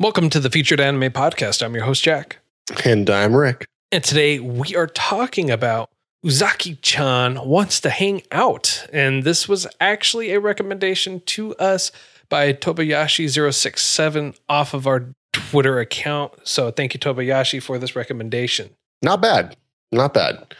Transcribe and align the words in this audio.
Welcome 0.00 0.30
to 0.30 0.40
the 0.40 0.48
Featured 0.48 0.80
Anime 0.80 1.12
Podcast. 1.12 1.62
I'm 1.62 1.74
your 1.74 1.84
host, 1.84 2.02
Jack. 2.02 2.38
And 2.86 3.10
I'm 3.10 3.36
Rick. 3.36 3.66
And 3.92 4.02
today 4.02 4.38
we 4.38 4.74
are 4.74 4.86
talking 4.86 5.50
about 5.50 5.90
Uzaki-chan 6.24 7.46
Wants 7.46 7.82
to 7.82 7.90
Hang 7.90 8.22
Out. 8.32 8.86
And 8.94 9.24
this 9.24 9.46
was 9.46 9.66
actually 9.78 10.32
a 10.32 10.40
recommendation 10.40 11.20
to 11.26 11.54
us 11.56 11.92
by 12.30 12.54
Tobayashi067 12.54 14.38
off 14.48 14.72
of 14.72 14.86
our 14.86 15.12
Twitter 15.34 15.78
account. 15.80 16.32
So 16.44 16.70
thank 16.70 16.94
you, 16.94 16.98
Tobayashi, 16.98 17.62
for 17.62 17.78
this 17.78 17.94
recommendation. 17.94 18.70
Not 19.02 19.20
bad. 19.20 19.54
Not 19.92 20.14
bad. 20.14 20.54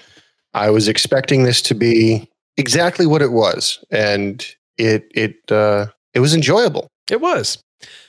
I 0.52 0.68
was 0.68 0.86
expecting 0.86 1.44
this 1.44 1.62
to 1.62 1.74
be 1.74 2.28
exactly 2.58 3.06
what 3.06 3.22
it 3.22 3.32
was, 3.32 3.82
and 3.90 4.44
it 4.76 5.10
it 5.14 5.50
uh, 5.50 5.86
it 6.12 6.20
was 6.20 6.34
enjoyable. 6.34 6.88
It 7.10 7.22
was. 7.22 7.56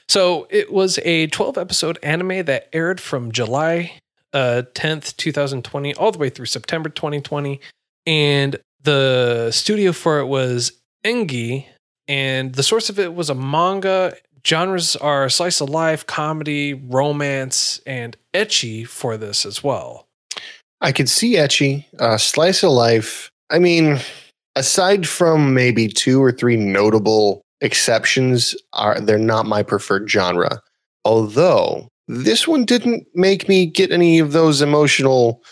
So 0.08 0.46
it 0.50 0.72
was 0.72 0.98
a 1.04 1.26
12 1.28 1.58
episode 1.58 1.98
anime 2.02 2.44
that 2.44 2.68
aired 2.72 3.00
from 3.00 3.32
July 3.32 3.92
uh, 4.32 4.62
10th, 4.74 5.16
2020, 5.16 5.94
all 5.94 6.12
the 6.12 6.18
way 6.18 6.30
through 6.30 6.46
September 6.46 6.88
2020. 6.88 7.60
And 8.06 8.58
the 8.82 9.50
studio 9.52 9.92
for 9.92 10.18
it 10.18 10.26
was 10.26 10.72
Engi, 11.04 11.66
and 12.08 12.54
the 12.54 12.62
source 12.62 12.90
of 12.90 12.98
it 12.98 13.14
was 13.14 13.30
a 13.30 13.34
manga. 13.34 14.16
Genres 14.46 14.96
are 14.96 15.28
slice 15.28 15.60
of 15.60 15.68
life, 15.68 16.06
comedy, 16.06 16.74
romance, 16.74 17.80
and 17.86 18.16
ecchi 18.34 18.86
for 18.86 19.16
this 19.16 19.46
as 19.46 19.62
well. 19.62 20.06
I 20.80 20.90
could 20.90 21.08
see 21.08 21.36
ecchi, 21.36 21.84
uh, 22.00 22.18
slice 22.18 22.64
of 22.64 22.72
life. 22.72 23.30
I 23.50 23.60
mean, 23.60 24.00
aside 24.56 25.06
from 25.06 25.54
maybe 25.54 25.86
two 25.86 26.22
or 26.22 26.32
three 26.32 26.56
notable 26.56 27.42
exceptions, 27.62 28.54
are 28.74 29.00
they're 29.00 29.18
not 29.18 29.46
my 29.46 29.62
preferred 29.62 30.10
genre. 30.10 30.60
Although 31.04 31.88
this 32.08 32.46
one 32.46 32.64
didn't 32.64 33.06
make 33.14 33.48
me 33.48 33.64
get 33.64 33.90
any 33.90 34.18
of 34.18 34.32
those 34.32 34.60
emotional 34.60 35.42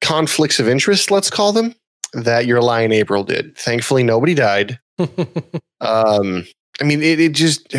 conflicts 0.00 0.58
of 0.58 0.68
interest, 0.68 1.10
let's 1.10 1.30
call 1.30 1.52
them, 1.52 1.74
that 2.12 2.46
Your 2.46 2.60
Lie 2.60 2.82
in 2.82 2.92
April 2.92 3.22
did. 3.22 3.56
Thankfully, 3.56 4.02
nobody 4.02 4.34
died. 4.34 4.80
um, 4.98 6.44
I 6.80 6.84
mean, 6.84 7.02
it, 7.02 7.20
it 7.20 7.32
just. 7.32 7.76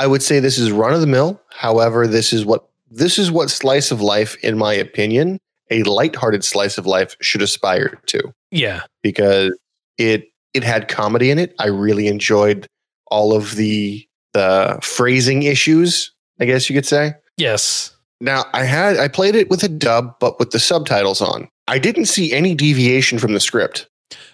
I 0.00 0.06
would 0.06 0.22
say 0.22 0.38
this 0.38 0.58
is 0.58 0.70
run 0.70 0.94
of 0.94 1.00
the 1.00 1.08
mill. 1.08 1.40
However, 1.50 2.06
this 2.06 2.32
is 2.32 2.44
what 2.44 2.68
this 2.90 3.18
is 3.18 3.30
what 3.30 3.50
slice 3.50 3.90
of 3.90 4.00
life, 4.00 4.36
in 4.44 4.56
my 4.56 4.72
opinion, 4.72 5.38
a 5.70 5.82
lighthearted 5.82 6.44
slice 6.44 6.78
of 6.78 6.86
life 6.86 7.16
should 7.20 7.42
aspire 7.42 8.00
to. 8.06 8.32
Yeah, 8.50 8.82
because 9.02 9.58
it 9.98 10.28
it 10.54 10.62
had 10.62 10.88
comedy 10.88 11.30
in 11.30 11.38
it. 11.38 11.54
I 11.58 11.66
really 11.66 12.06
enjoyed 12.06 12.66
all 13.10 13.34
of 13.34 13.56
the 13.56 14.06
the 14.34 14.78
phrasing 14.82 15.42
issues. 15.42 16.12
I 16.40 16.44
guess 16.44 16.70
you 16.70 16.76
could 16.76 16.86
say. 16.86 17.14
Yes. 17.36 17.96
Now 18.20 18.44
I 18.52 18.64
had 18.64 18.96
I 18.96 19.08
played 19.08 19.34
it 19.34 19.50
with 19.50 19.62
a 19.62 19.68
dub, 19.68 20.18
but 20.18 20.38
with 20.38 20.50
the 20.50 20.58
subtitles 20.58 21.20
on. 21.20 21.48
I 21.66 21.78
didn't 21.78 22.06
see 22.06 22.32
any 22.32 22.54
deviation 22.54 23.18
from 23.18 23.34
the 23.34 23.40
script. 23.40 23.88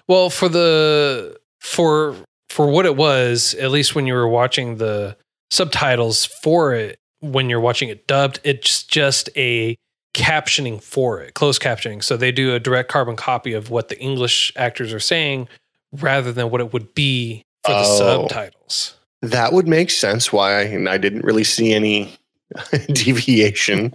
Well, 0.06 0.30
for 0.30 0.48
the 0.48 1.38
for 1.60 2.14
for 2.48 2.68
what 2.68 2.86
it 2.86 2.96
was, 2.96 3.54
at 3.54 3.70
least 3.70 3.94
when 3.94 4.06
you 4.06 4.14
were 4.14 4.28
watching 4.28 4.76
the 4.76 5.16
subtitles 5.50 6.26
for 6.42 6.74
it, 6.74 6.98
when 7.20 7.50
you're 7.50 7.60
watching 7.60 7.88
it 7.88 8.06
dubbed, 8.06 8.40
it's 8.44 8.84
just 8.84 9.28
a 9.36 9.76
captioning 10.14 10.80
for 10.80 11.20
it, 11.20 11.34
closed 11.34 11.60
captioning. 11.60 12.02
So 12.02 12.16
they 12.16 12.30
do 12.30 12.54
a 12.54 12.60
direct 12.60 12.90
carbon 12.90 13.16
copy 13.16 13.52
of 13.52 13.70
what 13.70 13.88
the 13.88 13.98
English 13.98 14.52
actors 14.56 14.92
are 14.92 15.00
saying 15.00 15.48
rather 15.92 16.32
than 16.32 16.50
what 16.50 16.60
it 16.60 16.72
would 16.72 16.94
be 16.94 17.43
for 17.64 17.72
the 17.72 17.78
Oh. 17.78 17.98
subtitles. 18.28 18.94
That 19.22 19.52
would 19.52 19.66
make 19.66 19.90
sense. 19.90 20.32
Why 20.32 20.60
I, 20.62 20.92
I 20.92 20.98
didn't 20.98 21.24
really 21.24 21.44
see 21.44 21.72
any 21.72 22.16
deviation. 22.92 23.92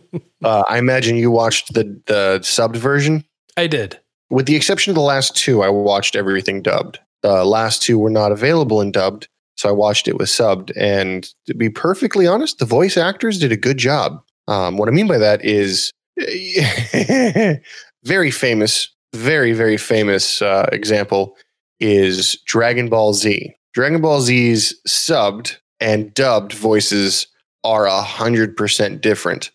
uh, 0.44 0.62
I 0.68 0.78
imagine 0.78 1.16
you 1.16 1.30
watched 1.30 1.74
the 1.74 1.84
the 2.06 2.38
subbed 2.42 2.76
version. 2.76 3.24
I 3.56 3.66
did. 3.66 3.98
With 4.30 4.46
the 4.46 4.56
exception 4.56 4.90
of 4.90 4.94
the 4.94 5.02
last 5.02 5.36
two, 5.36 5.62
I 5.62 5.68
watched 5.68 6.16
everything 6.16 6.62
dubbed. 6.62 6.98
The 7.20 7.44
last 7.44 7.82
two 7.82 7.98
were 7.98 8.08
not 8.10 8.32
available 8.32 8.80
in 8.80 8.90
dubbed, 8.92 9.28
so 9.56 9.68
I 9.68 9.72
watched 9.72 10.08
it 10.08 10.16
with 10.16 10.28
subbed. 10.28 10.72
And 10.74 11.28
to 11.46 11.54
be 11.54 11.68
perfectly 11.68 12.26
honest, 12.26 12.58
the 12.58 12.64
voice 12.64 12.96
actors 12.96 13.38
did 13.38 13.52
a 13.52 13.56
good 13.56 13.76
job. 13.76 14.22
Um, 14.48 14.78
what 14.78 14.88
I 14.88 14.92
mean 14.92 15.06
by 15.06 15.18
that 15.18 15.44
is 15.44 15.92
very 18.04 18.30
famous, 18.30 18.88
very, 19.14 19.52
very 19.52 19.76
famous 19.76 20.40
uh, 20.42 20.68
example 20.72 21.36
is 21.82 22.40
Dragon 22.46 22.88
Ball 22.88 23.12
Z. 23.12 23.54
Dragon 23.74 24.00
Ball 24.00 24.20
Z's 24.20 24.80
subbed 24.86 25.56
and 25.80 26.14
dubbed 26.14 26.52
voices 26.52 27.26
are 27.64 27.86
a 27.86 28.00
hundred 28.00 28.56
percent 28.56 29.00
different. 29.02 29.50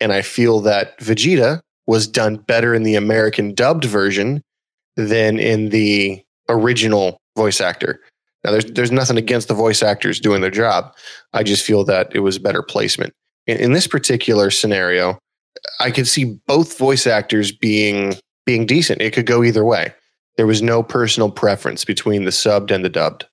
And 0.00 0.12
I 0.12 0.22
feel 0.22 0.60
that 0.60 0.98
Vegeta 0.98 1.60
was 1.86 2.06
done 2.06 2.36
better 2.36 2.74
in 2.74 2.84
the 2.84 2.94
American 2.94 3.54
dubbed 3.54 3.84
version 3.84 4.42
than 4.96 5.38
in 5.38 5.70
the 5.70 6.22
original 6.48 7.18
voice 7.36 7.60
actor. 7.60 8.00
Now, 8.44 8.52
there's 8.52 8.64
there's 8.66 8.92
nothing 8.92 9.16
against 9.16 9.48
the 9.48 9.54
voice 9.54 9.82
actors 9.82 10.20
doing 10.20 10.40
their 10.40 10.50
job. 10.50 10.94
I 11.32 11.42
just 11.42 11.64
feel 11.64 11.84
that 11.84 12.14
it 12.14 12.20
was 12.20 12.38
better 12.38 12.62
placement. 12.62 13.12
In, 13.46 13.58
in 13.58 13.72
this 13.72 13.86
particular 13.86 14.50
scenario, 14.50 15.18
I 15.80 15.90
could 15.90 16.08
see 16.08 16.38
both 16.46 16.78
voice 16.78 17.06
actors 17.06 17.52
being 17.52 18.14
being 18.46 18.66
decent. 18.66 19.00
It 19.00 19.12
could 19.12 19.26
go 19.26 19.42
either 19.44 19.64
way. 19.64 19.94
There 20.36 20.46
was 20.46 20.62
no 20.62 20.82
personal 20.82 21.30
preference 21.30 21.84
between 21.84 22.24
the 22.24 22.30
subbed 22.30 22.70
and 22.70 22.84
the 22.84 22.88
dubbed. 22.88 23.26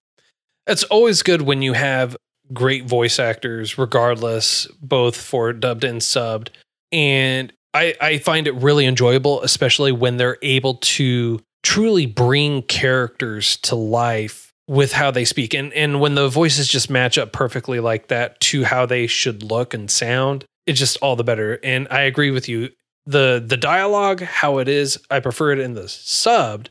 It's 0.67 0.83
always 0.85 1.23
good 1.23 1.41
when 1.41 1.61
you 1.61 1.73
have 1.73 2.15
great 2.53 2.85
voice 2.85 3.19
actors, 3.19 3.77
regardless, 3.77 4.67
both 4.81 5.15
for 5.15 5.53
dubbed 5.53 5.83
and 5.83 6.01
subbed. 6.01 6.49
And 6.91 7.53
I, 7.73 7.95
I 8.01 8.17
find 8.17 8.47
it 8.47 8.55
really 8.55 8.85
enjoyable, 8.85 9.41
especially 9.43 9.91
when 9.91 10.17
they're 10.17 10.37
able 10.41 10.75
to 10.75 11.39
truly 11.63 12.05
bring 12.05 12.63
characters 12.63 13.57
to 13.57 13.75
life 13.75 14.53
with 14.67 14.91
how 14.91 15.11
they 15.11 15.25
speak. 15.25 15.53
And 15.53 15.73
and 15.73 15.99
when 15.99 16.15
the 16.15 16.29
voices 16.29 16.67
just 16.67 16.89
match 16.89 17.17
up 17.17 17.31
perfectly 17.31 17.79
like 17.79 18.07
that 18.07 18.39
to 18.41 18.63
how 18.63 18.85
they 18.85 19.07
should 19.07 19.43
look 19.43 19.73
and 19.73 19.89
sound, 19.89 20.45
it's 20.65 20.79
just 20.79 20.97
all 20.97 21.15
the 21.15 21.23
better. 21.23 21.59
And 21.63 21.87
I 21.89 22.01
agree 22.01 22.31
with 22.31 22.47
you. 22.47 22.69
The 23.05 23.43
the 23.45 23.57
dialogue, 23.57 24.21
how 24.21 24.59
it 24.59 24.67
is, 24.67 24.99
I 25.09 25.19
prefer 25.19 25.51
it 25.51 25.59
in 25.59 25.73
the 25.73 25.83
subbed 25.83 26.67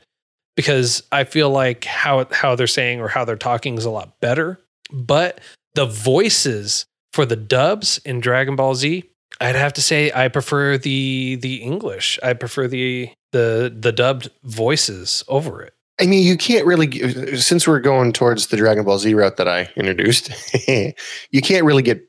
because 0.59 1.05
I 1.13 1.23
feel 1.23 1.51
like 1.51 1.85
how 1.85 2.27
how 2.33 2.57
they're 2.57 2.67
saying 2.67 3.01
or 3.01 3.07
how 3.07 3.25
they're 3.25 3.37
talking 3.37 3.79
is 3.79 3.85
a 3.85 3.91
lot 3.91 4.19
better. 4.21 4.59
But 4.91 5.41
the 5.77 5.87
voices 5.87 6.85
for 7.13 7.25
the 7.25 7.37
dubs 7.37 7.99
in 7.99 8.19
Dragon 8.19 8.57
Ball 8.57 8.75
Z, 8.75 9.05
I'd 9.41 9.55
have 9.55 9.73
to 9.75 9.81
say 9.81 10.11
I 10.13 10.27
prefer 10.27 10.77
the 10.77 11.39
the 11.41 11.63
English. 11.63 12.19
I 12.25 12.33
prefer 12.33 12.67
the 12.67 13.09
the 13.31 13.73
the 13.73 13.93
dubbed 13.93 14.31
voices 14.43 15.23
over 15.29 15.63
it. 15.63 15.75
I 16.01 16.07
mean, 16.07 16.27
you 16.27 16.37
can't 16.37 16.67
really, 16.67 17.37
since 17.37 17.69
we're 17.69 17.79
going 17.79 18.13
towards 18.13 18.49
the 18.49 18.57
Dragon 18.57 18.85
Ball 18.85 18.99
Z 18.99 19.15
route 19.15 19.37
that 19.37 19.47
I 19.47 19.71
introduced, 19.77 20.33
you 20.69 21.41
can't 21.41 21.65
really 21.65 21.85
get 21.85 22.03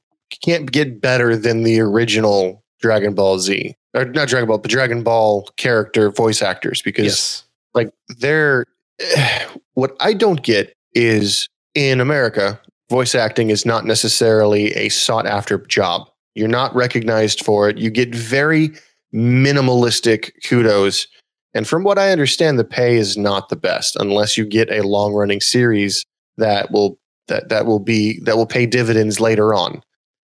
can't 0.43 0.71
get 0.71 0.99
better 0.99 1.37
than 1.37 1.61
the 1.61 1.79
original 1.81 2.63
Dragon 2.81 3.13
Ball 3.13 3.37
Z, 3.37 3.75
or 3.93 4.05
not 4.05 4.27
Dragon 4.27 4.47
Ball, 4.47 4.57
but 4.57 4.71
Dragon 4.71 5.03
Ball 5.03 5.47
character 5.55 6.09
voice 6.09 6.41
actors 6.41 6.81
because 6.81 7.05
Yes. 7.05 7.43
Like 7.73 7.91
they're 8.19 8.65
what 9.73 9.95
I 9.99 10.13
don't 10.13 10.43
get 10.43 10.75
is 10.93 11.47
in 11.75 12.01
America, 12.01 12.59
voice 12.89 13.15
acting 13.15 13.49
is 13.49 13.65
not 13.65 13.85
necessarily 13.85 14.73
a 14.73 14.89
sought 14.89 15.25
after 15.25 15.57
job. 15.59 16.09
You're 16.35 16.47
not 16.47 16.73
recognized 16.75 17.43
for 17.43 17.69
it. 17.69 17.77
You 17.77 17.89
get 17.89 18.13
very 18.13 18.71
minimalistic 19.13 20.31
kudos. 20.45 21.07
And 21.53 21.67
from 21.67 21.83
what 21.83 21.97
I 21.97 22.11
understand, 22.11 22.59
the 22.59 22.63
pay 22.63 22.95
is 22.95 23.17
not 23.17 23.49
the 23.49 23.55
best 23.55 23.95
unless 23.95 24.37
you 24.37 24.45
get 24.45 24.71
a 24.71 24.87
long 24.87 25.13
running 25.13 25.41
series 25.41 26.05
that 26.37 26.71
will 26.71 26.99
that 27.27 27.49
that 27.49 27.65
will 27.65 27.79
be 27.79 28.19
that 28.23 28.37
will 28.37 28.45
pay 28.45 28.65
dividends 28.65 29.19
later 29.19 29.53
on. 29.53 29.81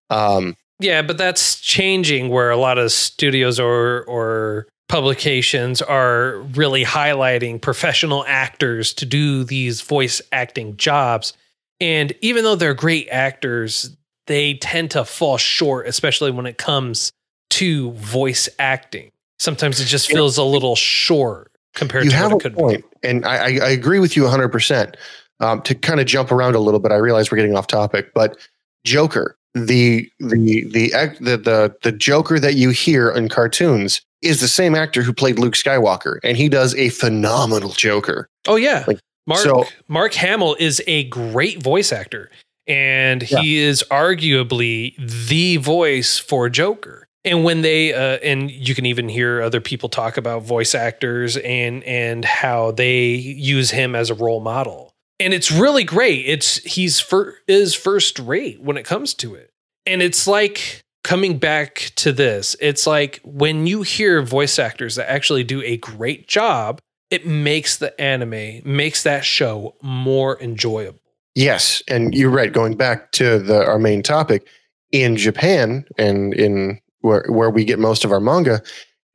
Um, 0.10 0.56
Yeah, 0.80 1.01
but 1.01 1.18
that's 1.18 1.60
changing 1.60 2.30
where 2.30 2.51
a 2.51 2.57
lot 2.57 2.78
of 2.78 2.92
studios 2.92 3.60
or 3.60 4.04
or 4.06 4.68
publications 4.94 5.81
are 5.81 6.38
really 6.54 6.86
highlighting 6.86 7.60
professional 7.60 8.24
actors 8.28 8.94
to 8.94 9.07
do 9.07 9.44
these 9.44 9.81
voice 9.81 10.22
acting 10.31 10.78
jobs 10.78 11.34
And 11.81 12.13
even 12.22 12.44
though 12.44 12.56
they're 12.56 12.75
great 12.75 13.10
actors, 13.10 13.98
they 14.28 14.54
tend 14.54 14.92
to 14.92 15.04
fall 15.04 15.38
short, 15.38 15.88
especially 15.88 16.30
when 16.30 16.45
it 16.45 16.60
comes 16.60 17.12
to 17.50 17.92
voice 17.94 18.48
acting. 18.60 19.10
Sometimes 19.40 19.80
it 19.80 19.86
just 19.86 20.07
feels 20.07 20.38
a 20.38 20.44
little 20.44 20.75
short 20.75 21.51
compared 21.74 22.04
you 22.04 22.12
to 22.12 22.16
have 22.16 22.31
what 22.31 22.34
a 22.34 22.38
it 22.38 22.42
could 22.51 22.56
point, 22.56 22.86
and 23.01 23.25
I, 23.25 23.57
I 23.66 23.69
agree 23.72 23.98
with 23.98 24.16
you 24.16 24.22
100. 24.22 24.50
percent 24.50 24.95
um, 25.40 25.63
To 25.63 25.74
kind 25.74 26.00
of 26.00 26.06
jump 26.06 26.31
around 26.31 26.54
a 26.54 26.60
little 26.60 26.80
bit, 26.80 26.92
I 26.92 26.98
realize 26.98 27.31
we're 27.31 27.38
getting 27.38 27.57
off 27.57 27.66
topic, 27.66 28.13
but 28.13 28.38
Joker, 28.86 29.36
the 29.56 30.07
the 30.19 30.66
the 30.72 30.92
the 31.19 31.38
the, 31.38 31.75
the 31.81 31.92
Joker 31.92 32.40
that 32.40 32.54
you 32.54 32.69
hear 32.69 33.10
in 33.10 33.28
cartoons 33.28 34.01
is 34.23 34.39
the 34.39 34.47
same 34.47 34.75
actor 34.75 35.01
who 35.03 35.13
played 35.13 35.39
Luke 35.39 35.53
Skywalker, 35.55 36.19
and 36.23 36.37
he 36.37 36.49
does 36.49 36.75
a 36.75 36.89
phenomenal 36.89 37.71
Joker. 37.71 38.27
Oh 38.47 38.55
yeah, 38.55 38.85
Like, 38.87 38.99
Mark 39.27 39.41
so- 39.41 39.65
Mark 39.87 40.13
Hamill 40.13 40.55
is 40.59 40.81
a 40.87 41.05
great 41.05 41.61
voice 41.61 41.91
actor, 41.91 42.29
and 42.67 43.21
he 43.21 43.57
is 43.57 43.83
arguably 43.91 44.95
the 45.27 45.57
voice 45.57 46.17
for 46.19 46.49
Joker. 46.49 47.07
And 47.25 47.45
when 47.45 47.61
they 47.61 47.93
uh, 47.93 48.17
and 48.21 48.51
you 48.51 48.75
can 48.75 48.85
even 48.85 49.07
hear 49.07 49.41
other 49.41 49.61
people 49.61 49.87
talk 49.87 50.17
about 50.17 50.43
voice 50.43 50.75
actors 50.75 51.37
and 51.37 51.81
and 51.85 52.25
how 52.25 52.71
they 52.71 53.11
use 53.11 53.71
him 53.71 53.95
as 53.95 54.09
a 54.09 54.13
role 54.13 54.41
model. 54.41 54.93
And 55.21 55.33
it's 55.33 55.49
really 55.49 55.85
great. 55.85 56.25
It's 56.25 56.57
he's 56.63 56.99
fir- 56.99 57.35
is 57.47 57.73
first 57.75 58.19
rate 58.19 58.61
when 58.61 58.75
it 58.75 58.83
comes 58.83 59.13
to 59.15 59.35
it. 59.35 59.51
And 59.85 60.01
it's 60.01 60.27
like 60.27 60.82
coming 61.03 61.38
back 61.38 61.91
to 61.95 62.11
this. 62.11 62.55
It's 62.59 62.88
like 62.88 63.19
when 63.23 63.67
you 63.67 63.81
hear 63.81 64.21
voice 64.21 64.57
actors 64.57 64.95
that 64.95 65.11
actually 65.11 65.44
do 65.44 65.61
a 65.63 65.77
great 65.77 66.27
job, 66.27 66.79
it 67.09 67.25
makes 67.27 67.77
the 67.77 68.00
anime, 68.01 68.61
makes 68.65 69.03
that 69.03 69.23
show 69.23 69.75
more 69.81 70.41
enjoyable. 70.41 71.00
Yes, 71.35 71.81
and 71.88 72.13
you're 72.13 72.29
right. 72.29 72.51
Going 72.51 72.75
back 72.75 73.11
to 73.13 73.39
the 73.39 73.65
our 73.65 73.79
main 73.79 74.03
topic, 74.03 74.47
in 74.91 75.17
Japan 75.17 75.85
and 75.97 76.33
in 76.35 76.79
where 77.01 77.25
where 77.27 77.49
we 77.49 77.65
get 77.65 77.79
most 77.79 78.06
of 78.06 78.11
our 78.11 78.19
manga, 78.19 78.61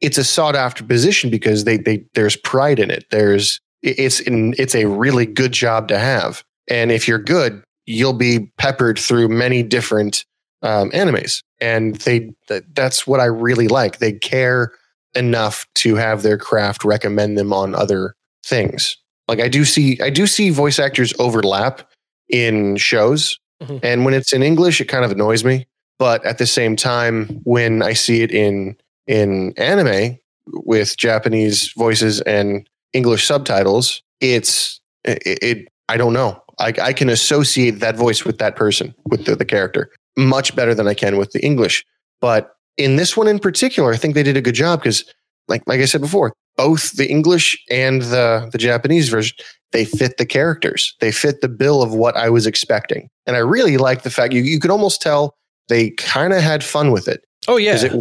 it's 0.01 0.19
a 0.19 0.25
sought 0.25 0.57
after 0.57 0.85
position 0.85 1.31
because 1.31 1.65
they 1.65 1.77
they 1.77 2.05
there's 2.15 2.37
pride 2.37 2.79
in 2.79 2.91
it. 2.91 3.05
There's 3.11 3.61
it's 3.83 4.21
in, 4.21 4.55
it's 4.59 4.75
a 4.75 4.87
really 4.87 5.25
good 5.25 5.53
job 5.53 5.89
to 5.89 5.99
have, 5.99 6.45
and 6.69 6.91
if 6.91 7.07
you're 7.07 7.19
good, 7.19 7.63
you'll 7.87 8.13
be 8.13 8.53
peppered 8.59 8.99
through 8.99 9.29
many 9.29 9.63
different 9.63 10.25
um, 10.63 10.91
animes, 10.91 11.43
and 11.61 11.97
they 11.97 12.33
that, 12.49 12.75
that's 12.75 13.07
what 13.07 13.21
I 13.21 13.27
really 13.27 13.69
like. 13.69 13.99
They 13.99 14.13
care 14.13 14.73
enough 15.15 15.67
to 15.77 15.95
have 15.97 16.23
their 16.23 16.39
craft 16.39 16.85
recommend 16.85 17.39
them 17.39 17.53
on 17.53 17.75
other 17.75 18.15
things. 18.45 18.97
Like 19.27 19.41
I 19.41 19.49
do 19.49 19.65
see 19.65 20.01
I 20.01 20.11
do 20.11 20.27
see 20.27 20.51
voice 20.51 20.79
actors 20.79 21.13
overlap 21.19 21.89
in 22.29 22.77
shows. 22.77 23.39
Mhm. 23.63 23.81
And 23.83 24.05
when 24.05 24.15
it's 24.15 24.33
in 24.33 24.43
English, 24.43 24.81
it 24.81 24.87
kind 24.87 25.05
of 25.05 25.11
annoys 25.11 25.45
me. 25.45 25.67
But 25.99 26.25
at 26.25 26.39
the 26.39 26.47
same 26.47 26.77
time, 26.77 27.27
when 27.45 27.83
I 27.83 27.93
see 27.93 28.23
it 28.23 28.31
in 28.31 28.77
in 29.07 29.53
anime 29.57 30.19
with 30.47 30.97
Japanese 30.97 31.73
voices 31.77 32.21
and 32.23 32.69
English 32.93 33.27
subtitles, 33.27 34.03
it's 34.21 34.81
it. 35.05 35.23
it 35.43 35.69
I 35.89 35.97
don't 35.97 36.13
know. 36.13 36.43
I, 36.59 36.75
I 36.83 36.93
can 36.93 37.09
associate 37.09 37.81
that 37.81 37.97
voice 37.97 38.25
with 38.25 38.39
that 38.39 38.57
person, 38.57 38.95
with 39.07 39.25
the, 39.25 39.37
the 39.37 39.45
character, 39.45 39.91
much 40.19 40.55
better 40.55 40.75
than 40.75 40.89
I 40.89 40.95
can 40.95 41.17
with 41.17 41.33
the 41.33 41.45
English. 41.45 41.85
But 42.21 42.51
in 42.77 42.97
this 42.97 43.17
one 43.17 43.29
in 43.29 43.39
particular, 43.39 43.93
I 43.93 43.97
think 43.97 44.15
they 44.15 44.23
did 44.23 44.37
a 44.37 44.43
good 44.43 44.55
job 44.55 44.81
because, 44.81 45.05
like 45.47 45.63
like 45.67 45.81
I 45.81 45.87
said 45.87 46.01
before, 46.01 46.35
both 46.57 46.97
the 46.97 47.09
English 47.09 47.57
and 47.71 48.03
the 48.03 48.49
the 48.53 48.59
Japanese 48.59 49.09
version 49.09 49.37
they 49.73 49.85
fit 49.85 50.17
the 50.17 50.27
characters. 50.27 50.97
They 51.01 51.13
fit 51.13 51.41
the 51.41 51.49
bill 51.49 51.83
of 51.83 51.93
what 51.95 52.17
I 52.17 52.31
was 52.31 52.47
expecting. 52.47 53.11
And 53.27 53.37
I 53.37 53.41
really 53.41 53.77
like 53.77 54.03
the 54.03 54.11
fact 54.11 54.33
you, 54.33 54.41
you 54.41 54.59
could 54.61 54.71
almost 54.71 55.03
tell 55.03 55.35
they 55.69 55.91
kind 55.91 56.33
of 56.33 56.41
had 56.41 56.65
fun 56.65 56.91
with 56.91 57.07
it 57.07 57.23
Oh 57.47 57.57
yeah. 57.57 57.77
it, 57.77 57.93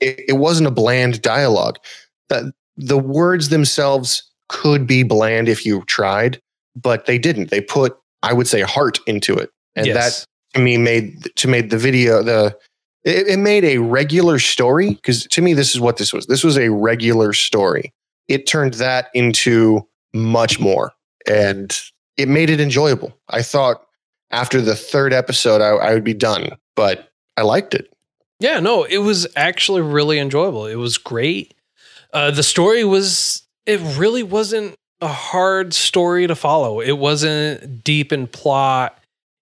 it, 0.00 0.24
it 0.28 0.32
wasn't 0.34 0.66
a 0.66 0.72
bland 0.72 1.22
dialogue. 1.22 1.78
The, 2.28 2.52
the 2.76 2.98
words 2.98 3.48
themselves 3.48 4.22
could 4.48 4.86
be 4.86 5.02
bland 5.02 5.48
if 5.48 5.64
you 5.64 5.82
tried, 5.86 6.40
but 6.74 7.06
they 7.06 7.18
didn't. 7.18 7.50
They 7.50 7.60
put, 7.60 7.96
I 8.22 8.32
would 8.32 8.48
say, 8.48 8.62
heart 8.62 8.98
into 9.06 9.36
it. 9.36 9.50
And 9.74 9.86
that 9.86 9.94
yes. 9.94 10.26
To 10.56 10.62
me 10.62 10.76
made 10.76 11.30
to 11.36 11.48
made 11.48 11.70
the 11.70 11.78
video 11.78 12.22
the 12.22 12.56
it, 13.04 13.28
it 13.28 13.36
made 13.38 13.64
a 13.64 13.78
regular 13.78 14.38
story 14.38 14.94
because 14.94 15.26
to 15.26 15.42
me 15.42 15.54
this 15.54 15.74
is 15.74 15.80
what 15.80 15.96
this 15.98 16.12
was 16.12 16.26
this 16.26 16.42
was 16.42 16.58
a 16.58 16.70
regular 16.70 17.32
story 17.32 17.92
it 18.28 18.46
turned 18.46 18.74
that 18.74 19.08
into 19.14 19.86
much 20.12 20.58
more 20.58 20.92
and 21.28 21.80
it 22.16 22.28
made 22.28 22.50
it 22.50 22.60
enjoyable 22.60 23.16
i 23.28 23.42
thought 23.42 23.86
after 24.30 24.60
the 24.60 24.74
third 24.74 25.12
episode 25.12 25.60
i, 25.60 25.68
I 25.68 25.94
would 25.94 26.04
be 26.04 26.14
done 26.14 26.50
but 26.74 27.10
i 27.36 27.42
liked 27.42 27.74
it 27.74 27.92
Yeah, 28.38 28.60
no, 28.60 28.84
it 28.84 28.98
was 28.98 29.26
actually 29.34 29.80
really 29.80 30.18
enjoyable. 30.18 30.66
It 30.66 30.76
was 30.76 30.98
great. 30.98 31.54
Uh, 32.12 32.30
the 32.30 32.42
story 32.42 32.84
was, 32.84 33.46
it 33.64 33.80
really 33.96 34.22
wasn't 34.22 34.74
a 35.00 35.08
hard 35.08 35.72
story 35.72 36.26
to 36.26 36.34
follow. 36.34 36.80
It 36.80 36.98
wasn't 36.98 37.82
deep 37.82 38.12
in 38.12 38.26
plot. 38.26 38.98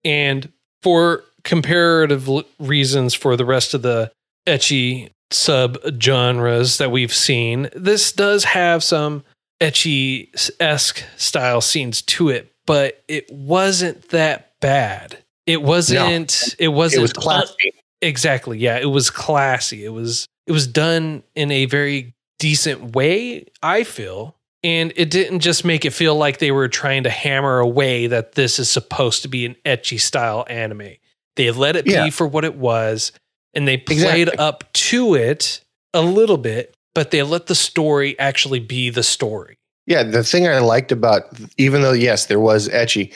And 0.04 0.52
for 0.82 1.24
comparative 1.44 2.28
l- 2.28 2.44
reasons 2.60 3.14
for 3.14 3.36
the 3.36 3.46
rest 3.46 3.74
of 3.74 3.82
the 3.82 4.12
ecchi 4.48 5.10
sub 5.32 5.78
genres 6.02 6.78
that 6.78 6.92
we've 6.92 7.14
seen, 7.14 7.70
this 7.76 8.12
does 8.12 8.44
have 8.44 8.84
some 8.84 9.24
ecchi 9.62 10.30
esque 10.60 11.04
style 11.18 11.62
scenes 11.62 12.02
to 12.02 12.30
it, 12.30 12.52
but 12.66 13.02
it 13.08 13.30
wasn't 13.32 14.10
that 14.10 14.54
bad. 14.60 15.18
It 15.46 15.62
wasn't. 15.62 16.56
It 16.60 16.70
wasn't. 16.70 17.00
it 17.00 17.02
was 17.02 17.14
classy 17.14 17.72
Exactly. 18.02 18.58
Yeah, 18.58 18.78
it 18.78 18.86
was 18.86 19.10
classy. 19.10 19.84
It 19.84 19.90
was 19.90 20.26
it 20.48 20.52
was 20.52 20.68
done 20.68 21.24
in 21.36 21.52
a 21.52 21.66
very 21.66 22.14
decent 22.40 22.96
way, 22.96 23.46
I 23.62 23.84
feel. 23.84 24.36
And 24.64 24.92
it 24.96 25.10
didn't 25.10 25.40
just 25.40 25.64
make 25.64 25.86
it 25.86 25.92
feel 25.94 26.16
like 26.16 26.40
they 26.40 26.52
were 26.52 26.68
trying 26.68 27.04
to 27.04 27.10
hammer 27.10 27.60
away 27.60 28.08
that 28.08 28.34
this 28.34 28.60
is 28.60 28.70
supposed 28.70 29.22
to 29.22 29.28
be 29.30 29.46
an 29.46 29.56
ecchi 29.66 30.00
style 30.00 30.46
anime. 30.50 30.94
They 31.38 31.50
let 31.52 31.76
it 31.78 31.88
Yeah. 31.88 32.06
be 32.06 32.10
for 32.12 32.28
what 32.28 32.44
it 32.44 32.56
was 32.56 33.14
and 33.54 33.68
they 33.68 33.78
played 33.78 34.28
Exactly. 34.28 34.38
up 34.38 34.72
to 34.74 35.16
it 35.16 35.62
a 35.94 36.02
little 36.02 36.38
bit, 36.38 36.76
but 36.94 37.12
they 37.12 37.24
let 37.24 37.48
the 37.48 37.56
story 37.56 38.18
actually 38.20 38.60
be 38.60 38.90
the 38.90 39.02
story. 39.04 39.58
Yeah, 39.88 40.04
the 40.04 40.24
thing 40.24 40.48
I 40.48 40.60
liked 40.60 40.92
about, 40.92 41.24
even 41.58 41.82
though 41.82 41.94
yes, 41.94 42.28
there 42.28 42.40
was 42.40 42.68
ecchi, 42.70 43.12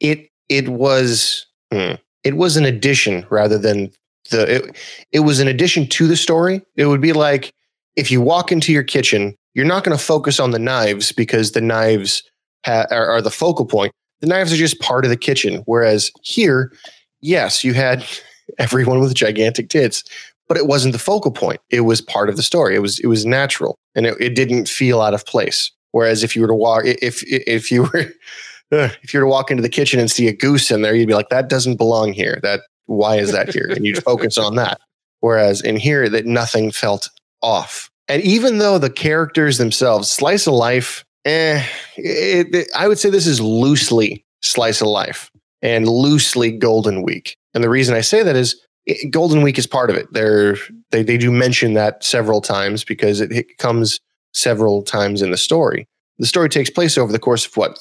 it 0.00 0.28
it 0.50 0.68
was 0.68 1.46
hmm, 1.72 1.92
it 2.24 2.36
was 2.36 2.56
an 2.56 2.64
addition 2.66 3.24
rather 3.30 3.56
than 3.56 3.90
the 4.30 4.56
it, 4.56 4.76
it 5.12 5.20
was 5.20 5.40
an 5.40 5.48
addition 5.48 5.86
to 5.86 6.06
the 6.06 6.16
story. 6.16 6.60
It 6.76 6.86
would 6.86 7.00
be 7.00 7.12
like 7.14 7.54
if 7.96 8.10
you 8.10 8.20
walk 8.20 8.52
into 8.52 8.72
your 8.72 8.82
kitchen, 8.82 9.36
you're 9.54 9.66
not 9.66 9.84
going 9.84 9.96
to 9.96 10.02
focus 10.02 10.38
on 10.38 10.50
the 10.50 10.58
knives 10.58 11.12
because 11.12 11.52
the 11.52 11.60
knives 11.60 12.22
ha- 12.64 12.86
are, 12.90 13.08
are 13.10 13.22
the 13.22 13.30
focal 13.30 13.66
point. 13.66 13.92
The 14.20 14.26
knives 14.26 14.52
are 14.52 14.56
just 14.56 14.80
part 14.80 15.04
of 15.04 15.10
the 15.10 15.16
kitchen. 15.16 15.62
Whereas 15.66 16.10
here, 16.22 16.72
yes, 17.20 17.62
you 17.64 17.74
had 17.74 18.04
everyone 18.58 19.00
with 19.00 19.14
gigantic 19.14 19.68
tits, 19.68 20.04
but 20.48 20.56
it 20.56 20.66
wasn't 20.66 20.92
the 20.92 20.98
focal 20.98 21.30
point. 21.30 21.60
It 21.70 21.82
was 21.82 22.00
part 22.00 22.28
of 22.28 22.36
the 22.36 22.42
story. 22.42 22.74
It 22.74 22.80
was 22.80 22.98
it 23.00 23.06
was 23.06 23.26
natural, 23.26 23.76
and 23.94 24.06
it, 24.06 24.16
it 24.20 24.34
didn't 24.34 24.68
feel 24.68 25.00
out 25.00 25.14
of 25.14 25.26
place. 25.26 25.70
Whereas 25.92 26.22
if 26.22 26.34
you 26.34 26.42
were 26.42 26.48
to 26.48 26.54
walk, 26.54 26.84
if 26.84 27.22
if 27.24 27.70
you 27.70 27.82
were 27.82 28.00
uh, 28.72 28.88
if 29.02 29.12
you 29.12 29.20
were 29.20 29.26
to 29.26 29.30
walk 29.30 29.50
into 29.50 29.62
the 29.62 29.68
kitchen 29.68 30.00
and 30.00 30.10
see 30.10 30.28
a 30.28 30.32
goose 30.32 30.70
in 30.70 30.82
there, 30.82 30.94
you'd 30.94 31.08
be 31.08 31.14
like, 31.14 31.28
that 31.30 31.48
doesn't 31.48 31.76
belong 31.76 32.12
here. 32.12 32.38
That 32.42 32.60
why 32.86 33.16
is 33.16 33.32
that 33.32 33.52
here? 33.52 33.70
And 33.70 33.84
you'd 33.84 34.02
focus 34.02 34.38
on 34.38 34.56
that. 34.56 34.80
Whereas 35.20 35.60
in 35.60 35.76
here, 35.76 36.08
that 36.08 36.26
nothing 36.26 36.70
felt 36.70 37.08
off. 37.42 37.90
And 38.08 38.22
even 38.22 38.58
though 38.58 38.78
the 38.78 38.90
characters 38.90 39.58
themselves, 39.58 40.10
slice 40.10 40.46
of 40.46 40.54
life, 40.54 41.04
eh, 41.24 41.62
it, 41.96 42.54
it- 42.54 42.68
I 42.76 42.88
would 42.88 42.98
say 42.98 43.10
this 43.10 43.26
is 43.26 43.40
loosely 43.40 44.24
slice 44.42 44.80
of 44.80 44.88
life 44.88 45.30
and 45.62 45.86
loosely 45.88 46.50
Golden 46.52 47.02
Week. 47.02 47.36
And 47.54 47.62
the 47.64 47.68
reason 47.68 47.94
I 47.94 48.00
say 48.00 48.22
that 48.22 48.36
is 48.36 48.56
it, 48.86 49.10
Golden 49.10 49.42
Week 49.42 49.58
is 49.58 49.66
part 49.66 49.90
of 49.90 49.96
it. 49.96 50.06
They're, 50.12 50.56
they 50.90 51.02
they 51.02 51.18
do 51.18 51.30
mention 51.30 51.74
that 51.74 52.02
several 52.04 52.40
times 52.40 52.84
because 52.84 53.20
it, 53.20 53.32
it 53.32 53.58
comes 53.58 54.00
several 54.32 54.82
times 54.82 55.20
in 55.22 55.30
the 55.30 55.36
story. 55.36 55.86
The 56.18 56.26
story 56.26 56.48
takes 56.48 56.70
place 56.70 56.96
over 56.96 57.12
the 57.12 57.18
course 57.18 57.44
of 57.46 57.56
what 57.56 57.78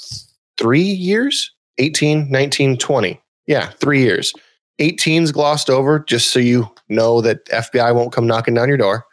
three 0.57 0.81
years 0.81 1.51
18 1.77 2.29
19 2.31 2.77
20 2.77 3.22
yeah 3.46 3.69
three 3.79 4.01
years 4.01 4.34
18's 4.81 5.31
glossed 5.31 5.69
over 5.69 6.00
just 6.00 6.31
so 6.31 6.39
you 6.39 6.67
know 6.89 7.22
that 7.22 7.46
fbi 7.46 7.93
won't 7.93 8.12
come 8.12 8.25
knocking 8.25 8.55
down 8.55 8.67
your 8.67 8.77
door 8.77 9.05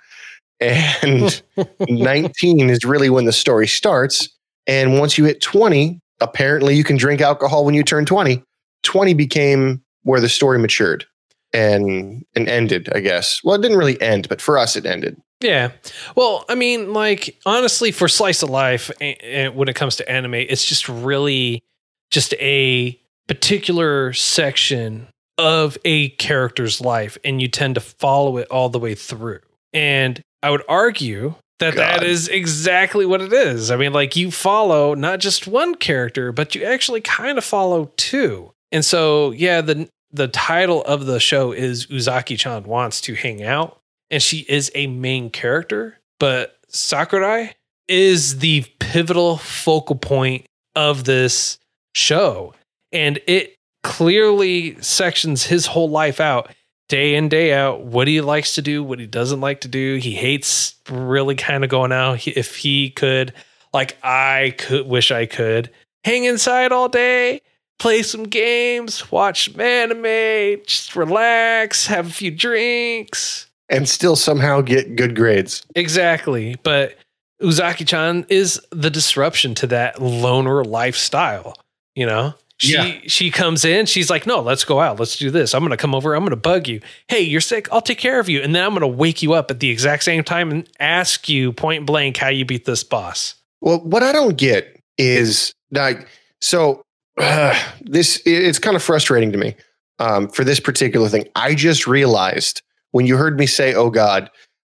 and 1.03 1.43
19 1.89 2.71
is 2.71 2.85
really 2.85 3.11
when 3.11 3.25
the 3.25 3.33
story 3.33 3.67
starts 3.67 4.29
and 4.67 4.99
once 4.99 5.19
you 5.19 5.25
hit 5.25 5.41
20 5.41 6.01
apparently 6.21 6.75
you 6.75 6.85
can 6.85 6.97
drink 6.97 7.21
alcohol 7.21 7.65
when 7.65 7.75
you 7.75 7.83
turn 7.83 8.05
20 8.05 8.43
20 8.83 9.15
became 9.15 9.83
where 10.03 10.21
the 10.21 10.29
story 10.29 10.59
matured 10.59 11.05
and 11.53 12.25
and 12.35 12.49
ended 12.49 12.89
i 12.95 13.01
guess 13.01 13.43
well 13.45 13.57
it 13.57 13.63
didn't 13.63 13.79
really 13.79 14.01
end 14.01 14.29
but 14.29 14.41
for 14.41 14.59
us 14.59 14.77
it 14.77 14.87
ended 14.87 15.17
Yeah. 15.41 15.73
Well, 16.15 16.45
I 16.49 16.55
mean, 16.55 16.95
like 16.95 17.39
honestly, 17.45 17.93
for 17.93 18.09
slice 18.09 18.43
of 18.43 18.49
life, 18.49 18.91
when 19.01 19.69
it 19.69 19.75
comes 19.75 19.97
to 19.97 20.09
anime, 20.09 20.35
it's 20.35 20.65
just 20.65 20.89
really 20.89 21.63
just 22.11 22.33
a 22.35 22.99
particular 23.27 24.13
section 24.15 25.09
of 25.37 25.77
a 25.85 26.11
character's 26.11 26.81
life 26.81 27.19
and 27.25 27.43
you 27.43 27.49
tend 27.49 27.75
to 27.75 27.81
follow 27.81 28.39
it 28.39 28.49
all 28.51 28.69
the 28.69 28.79
way 28.79 28.95
through. 28.95 29.41
And 29.73 30.23
I 30.45 30.51
would 30.51 30.63
argue 30.69 31.37
that 31.59 31.75
God. 31.75 32.01
that 32.01 32.03
is 32.03 32.29
exactly 32.29 33.07
what 33.07 33.23
it 33.23 33.33
is. 33.33 33.71
I 33.71 33.77
mean, 33.77 33.95
like 33.95 34.15
you 34.15 34.31
follow 34.31 34.93
not 34.93 35.21
just 35.21 35.47
one 35.47 35.75
character, 35.75 36.33
but 36.33 36.55
you 36.55 36.65
actually 36.65 37.01
kind 37.01 37.39
of 37.39 37.45
follow 37.45 37.91
two. 37.97 38.53
And 38.71 38.85
so, 38.85 39.31
yeah, 39.31 39.63
the 39.63 39.89
the 40.13 40.29
title 40.29 40.85
of 40.85 41.07
the 41.07 41.19
show 41.19 41.53
is 41.53 41.87
Uzaki-chan 41.87 42.65
wants 42.65 43.01
to 43.03 43.15
hang 43.15 43.43
out, 43.43 43.81
and 44.11 44.23
she 44.23 44.45
is 44.49 44.71
a 44.75 44.87
main 44.87 45.31
character, 45.31 45.99
but 46.21 46.59
Sakurai 46.69 47.55
is 47.89 48.39
the 48.39 48.67
pivotal 48.81 49.39
focal 49.39 49.97
point 49.97 50.45
of 50.77 51.05
this 51.05 51.59
show. 51.95 52.53
And 52.93 53.19
it 53.27 53.57
clearly 53.83 54.77
sections 54.83 55.47
his 55.47 55.67
whole 55.67 55.89
life 55.89 56.21
out 56.21 56.51
day 56.89 57.15
in 57.15 57.29
day 57.29 57.53
out 57.53 57.83
what 57.83 58.07
he 58.09 58.21
likes 58.21 58.55
to 58.55 58.63
do 58.63 58.83
what 58.83 58.99
he 58.99 59.07
doesn't 59.07 59.41
like 59.41 59.61
to 59.63 59.69
do 59.69 59.97
he 59.97 60.13
hates 60.13 60.75
really 60.91 61.35
kind 61.35 61.65
of 61.65 61.71
going 61.71 61.93
out 61.93 62.19
He- 62.19 62.33
if 62.33 62.57
he 62.57 62.91
could 62.91 63.33
like 63.73 63.97
i 64.03 64.55
could 64.59 64.87
wish 64.87 65.11
i 65.11 65.27
could 65.27 65.71
hang 66.05 66.25
inside 66.25 66.73
all 66.73 66.89
day 66.89 67.41
play 67.79 68.03
some 68.03 68.25
games 68.25 69.11
watch 69.11 69.51
some 69.51 69.61
anime 69.61 70.61
just 70.67 70.95
relax 70.95 71.87
have 71.87 72.07
a 72.07 72.13
few 72.13 72.31
drinks 72.31 73.47
and 73.71 73.89
still 73.89 74.15
somehow 74.15 74.61
get 74.61 74.95
good 74.95 75.17
grades. 75.17 75.65
Exactly. 75.75 76.57
But 76.63 76.97
Uzaki 77.43 77.87
chan 77.87 78.27
is 78.29 78.61
the 78.71 78.91
disruption 78.91 79.55
to 79.57 79.67
that 79.69 80.01
loner 80.01 80.65
lifestyle. 80.65 81.57
You 81.95 82.07
know? 82.07 82.35
She 82.59 82.73
Yeah. 82.75 82.99
she 83.07 83.31
comes 83.31 83.65
in, 83.65 83.87
she's 83.87 84.09
like, 84.11 84.27
No, 84.27 84.41
let's 84.41 84.65
go 84.65 84.81
out. 84.81 84.99
Let's 85.01 85.17
do 85.17 85.31
this. 85.31 85.55
I'm 85.55 85.63
gonna 85.63 85.77
come 85.77 85.95
over, 85.95 86.15
I'm 86.15 86.25
gonna 86.25 86.37
bug 86.37 86.69
you. 86.69 86.81
Hey, 87.09 87.21
you're 87.21 87.41
sick, 87.41 87.69
I'll 87.73 87.81
take 87.81 87.99
care 87.99 88.21
of 88.21 88.29
you. 88.29 88.41
And 88.43 88.55
then 88.55 88.65
I'm 88.65 88.73
gonna 88.73 88.87
wake 88.87 89.23
you 89.23 89.33
up 89.33 89.51
at 89.51 89.61
the 89.61 89.71
exact 89.71 90.05
same 90.05 90.23
time 90.23 90.51
and 90.51 90.69
ask 90.79 91.29
you 91.29 91.53
point 91.53 91.87
blank 91.87 92.17
how 92.17 92.29
you 92.29 92.45
beat 92.45 92.65
this 92.65 92.85
boss. 92.85 93.35
Well, 93.61 93.81
what 93.81 94.03
I 94.03 94.13
don't 94.13 94.37
get 94.37 94.81
is 94.99 95.53
like 95.73 96.07
so. 96.41 96.83
Uh, 97.21 97.59
this 97.81 98.23
it's 98.25 98.59
kind 98.59 98.77
of 98.77 98.83
frustrating 98.83 99.33
to 99.33 99.39
me 99.39 99.55
um, 99.99 100.29
for 100.29 100.45
this 100.45 100.61
particular 100.61 101.09
thing. 101.09 101.27
I 101.35 101.55
just 101.55 101.87
realized 101.87 102.63
when 102.93 103.07
you 103.07 103.17
heard 103.17 103.39
me 103.39 103.47
say, 103.47 103.75
"Oh 103.75 103.91
God," 103.91 104.31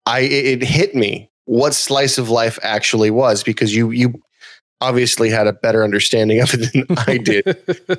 I 0.06 0.20
it 0.20 0.62
it 0.62 0.64
hit 0.64 0.94
me 0.94 1.30
what 1.44 1.74
slice 1.74 2.18
of 2.18 2.28
life 2.28 2.58
actually 2.62 3.10
was 3.10 3.42
because 3.42 3.74
you 3.74 3.90
you 3.90 4.14
obviously 4.80 5.30
had 5.30 5.46
a 5.46 5.52
better 5.52 5.82
understanding 5.82 6.40
of 6.40 6.54
it 6.54 6.72
than 6.72 6.86
I 7.06 7.18
did 7.18 7.44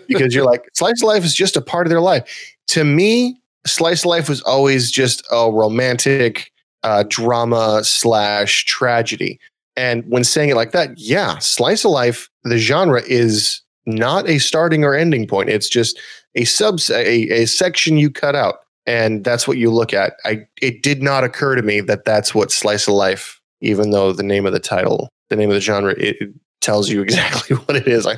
because 0.07 0.33
you're 0.33 0.45
like 0.45 0.69
slice 0.73 1.01
of 1.01 1.07
life 1.07 1.23
is 1.23 1.33
just 1.33 1.57
a 1.57 1.61
part 1.61 1.85
of 1.87 1.89
their 1.89 2.01
life. 2.01 2.55
To 2.67 2.83
me, 2.83 3.39
slice 3.65 4.01
of 4.01 4.07
life 4.07 4.29
was 4.29 4.41
always 4.41 4.91
just 4.91 5.25
a 5.31 5.51
romantic 5.51 6.51
uh, 6.83 7.03
drama 7.07 7.83
slash 7.83 8.65
tragedy. 8.65 9.39
And 9.75 10.03
when 10.07 10.23
saying 10.23 10.49
it 10.49 10.55
like 10.55 10.71
that, 10.71 10.97
yeah, 10.97 11.37
slice 11.39 11.85
of 11.85 11.91
life, 11.91 12.29
the 12.43 12.57
genre 12.57 13.01
is 13.05 13.61
not 13.85 14.27
a 14.27 14.39
starting 14.39 14.83
or 14.83 14.95
ending 14.95 15.27
point. 15.27 15.49
It's 15.49 15.69
just 15.69 15.99
a 16.35 16.45
sub 16.45 16.79
a, 16.89 17.29
a 17.29 17.45
section 17.45 17.97
you 17.97 18.09
cut 18.09 18.35
out, 18.35 18.59
and 18.85 19.23
that's 19.23 19.47
what 19.47 19.57
you 19.57 19.71
look 19.71 19.93
at. 19.93 20.13
I 20.25 20.45
it 20.61 20.83
did 20.83 21.01
not 21.01 21.23
occur 21.23 21.55
to 21.55 21.61
me 21.61 21.81
that 21.81 22.05
that's 22.05 22.35
what 22.35 22.51
slice 22.51 22.87
of 22.87 22.93
life, 22.93 23.41
even 23.61 23.91
though 23.91 24.13
the 24.13 24.23
name 24.23 24.45
of 24.45 24.53
the 24.53 24.59
title, 24.59 25.09
the 25.29 25.35
name 25.35 25.49
of 25.49 25.55
the 25.55 25.61
genre, 25.61 25.93
it, 25.97 26.17
tells 26.61 26.89
you 26.89 27.01
exactly 27.01 27.55
what 27.65 27.75
it 27.75 27.87
is. 27.87 28.05
I 28.05 28.17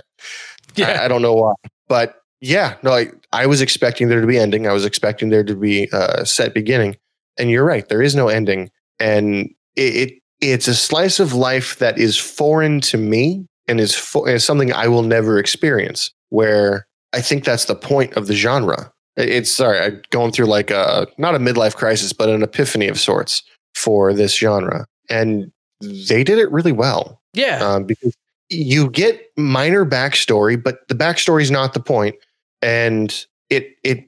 I, 0.77 1.05
I 1.05 1.07
don't 1.07 1.21
know 1.21 1.33
why, 1.33 1.53
but 1.87 2.21
yeah, 2.39 2.75
no, 2.81 2.91
I, 2.91 3.07
I 3.31 3.45
was 3.45 3.61
expecting 3.61 4.07
there 4.07 4.21
to 4.21 4.27
be 4.27 4.37
ending. 4.37 4.67
I 4.67 4.73
was 4.73 4.85
expecting 4.85 5.29
there 5.29 5.43
to 5.43 5.55
be 5.55 5.87
a 5.91 6.25
set 6.25 6.53
beginning, 6.53 6.97
and 7.37 7.49
you're 7.49 7.65
right. 7.65 7.87
There 7.87 8.01
is 8.01 8.15
no 8.15 8.29
ending, 8.29 8.69
and 8.99 9.49
it, 9.75 9.95
it 9.95 10.13
it's 10.41 10.67
a 10.67 10.75
slice 10.75 11.19
of 11.19 11.33
life 11.33 11.77
that 11.77 11.99
is 11.99 12.17
foreign 12.17 12.81
to 12.81 12.97
me 12.97 13.45
and 13.67 13.79
is, 13.79 13.95
fo- 13.95 14.25
is 14.25 14.43
something 14.43 14.73
I 14.73 14.87
will 14.87 15.03
never 15.03 15.37
experience. 15.37 16.11
Where 16.29 16.87
I 17.13 17.21
think 17.21 17.43
that's 17.43 17.65
the 17.65 17.75
point 17.75 18.13
of 18.13 18.27
the 18.27 18.33
genre. 18.35 18.91
It's 19.17 19.51
sorry, 19.51 19.79
I'm 19.79 20.01
going 20.09 20.31
through 20.31 20.47
like 20.47 20.71
a 20.71 21.05
not 21.17 21.35
a 21.35 21.39
midlife 21.39 21.75
crisis, 21.75 22.13
but 22.13 22.29
an 22.29 22.41
epiphany 22.41 22.87
of 22.87 22.99
sorts 22.99 23.43
for 23.75 24.13
this 24.13 24.35
genre, 24.35 24.87
and 25.09 25.51
they 25.81 26.23
did 26.23 26.39
it 26.39 26.51
really 26.51 26.71
well 26.71 27.21
yeah. 27.33 27.59
um, 27.59 27.83
because 27.83 28.15
you 28.51 28.89
get 28.89 29.31
minor 29.37 29.85
backstory, 29.85 30.61
but 30.61 30.87
the 30.87 30.95
backstory 30.95 31.41
is 31.41 31.51
not 31.51 31.73
the 31.73 31.79
point, 31.79 32.15
and 32.61 33.25
it 33.49 33.75
it 33.83 34.07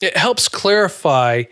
it 0.00 0.16
helps 0.16 0.48
clarify 0.48 1.44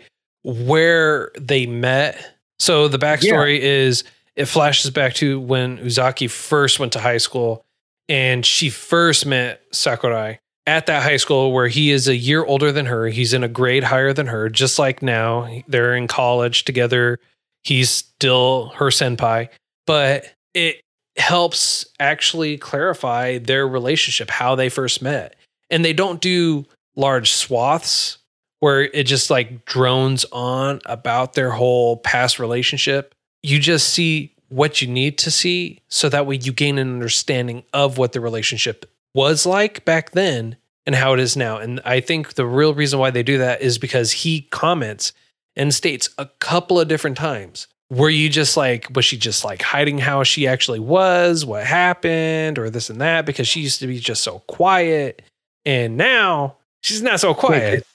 where 0.43 1.31
they 1.39 1.65
met. 1.65 2.35
So 2.59 2.87
the 2.87 2.99
backstory 2.99 3.59
is 3.59 4.03
it 4.35 4.45
flashes 4.45 4.91
back 4.91 5.13
to 5.15 5.39
when 5.39 5.77
Uzaki 5.77 6.29
first 6.29 6.79
went 6.79 6.93
to 6.93 6.99
high 6.99 7.17
school 7.17 7.63
and 8.09 8.45
she 8.45 8.69
first 8.69 9.25
met 9.25 9.61
Sakurai 9.71 10.39
at 10.65 10.85
that 10.85 11.03
high 11.03 11.17
school 11.17 11.51
where 11.51 11.67
he 11.67 11.91
is 11.91 12.07
a 12.07 12.15
year 12.15 12.43
older 12.43 12.71
than 12.71 12.85
her. 12.85 13.07
He's 13.07 13.33
in 13.33 13.43
a 13.43 13.47
grade 13.47 13.83
higher 13.83 14.13
than 14.13 14.27
her, 14.27 14.49
just 14.49 14.79
like 14.79 15.01
now. 15.01 15.49
They're 15.67 15.95
in 15.95 16.07
college 16.07 16.65
together. 16.65 17.19
He's 17.63 17.89
still 17.89 18.69
her 18.75 18.87
senpai, 18.87 19.49
but 19.85 20.25
it 20.53 20.82
helps 21.17 21.85
actually 21.99 22.57
clarify 22.57 23.37
their 23.37 23.67
relationship, 23.67 24.29
how 24.29 24.55
they 24.55 24.69
first 24.69 25.01
met. 25.01 25.35
And 25.69 25.83
they 25.83 25.93
don't 25.93 26.21
do 26.21 26.65
large 26.95 27.31
swaths 27.31 28.17
where 28.59 28.81
it 28.81 29.03
just 29.03 29.29
like 29.29 29.65
drones 29.65 30.25
on 30.31 30.79
about 30.85 31.33
their 31.33 31.51
whole 31.51 31.97
past 31.97 32.39
relationship. 32.39 33.13
You 33.41 33.59
just 33.59 33.89
see 33.89 34.33
what 34.49 34.81
you 34.81 34.87
need 34.87 35.17
to 35.17 35.31
see 35.31 35.81
so 35.89 36.09
that 36.09 36.25
way 36.25 36.35
you 36.35 36.53
gain 36.53 36.77
an 36.77 36.93
understanding 36.93 37.63
of 37.73 37.97
what 37.97 38.13
the 38.13 38.21
relationship 38.21 38.89
was 39.13 39.45
like 39.45 39.83
back 39.83 40.11
then 40.11 40.55
and 40.85 40.95
how 40.95 41.13
it 41.13 41.19
is 41.19 41.35
now. 41.35 41.57
And 41.57 41.81
I 41.83 41.99
think 41.99 42.35
the 42.35 42.45
real 42.45 42.73
reason 42.73 42.99
why 42.99 43.09
they 43.09 43.23
do 43.23 43.37
that 43.39 43.61
is 43.61 43.77
because 43.77 44.11
he 44.11 44.41
comments 44.51 45.11
and 45.55 45.73
states 45.73 46.09
a 46.17 46.27
couple 46.39 46.79
of 46.79 46.87
different 46.87 47.17
times 47.17 47.67
were 47.95 48.09
you 48.09 48.29
just 48.29 48.57
like 48.57 48.87
was 48.95 49.05
she 49.05 49.17
just 49.17 49.43
like 49.45 49.61
hiding 49.61 49.97
how 49.97 50.23
she 50.23 50.47
actually 50.47 50.79
was 50.79 51.45
what 51.45 51.65
happened 51.65 52.57
or 52.57 52.69
this 52.69 52.89
and 52.89 53.01
that 53.01 53.25
because 53.25 53.47
she 53.47 53.59
used 53.59 53.79
to 53.79 53.87
be 53.87 53.99
just 53.99 54.23
so 54.23 54.39
quiet 54.47 55.21
and 55.65 55.97
now 55.97 56.57
she's 56.81 57.01
not 57.01 57.19
so 57.19 57.33
quiet 57.33 57.85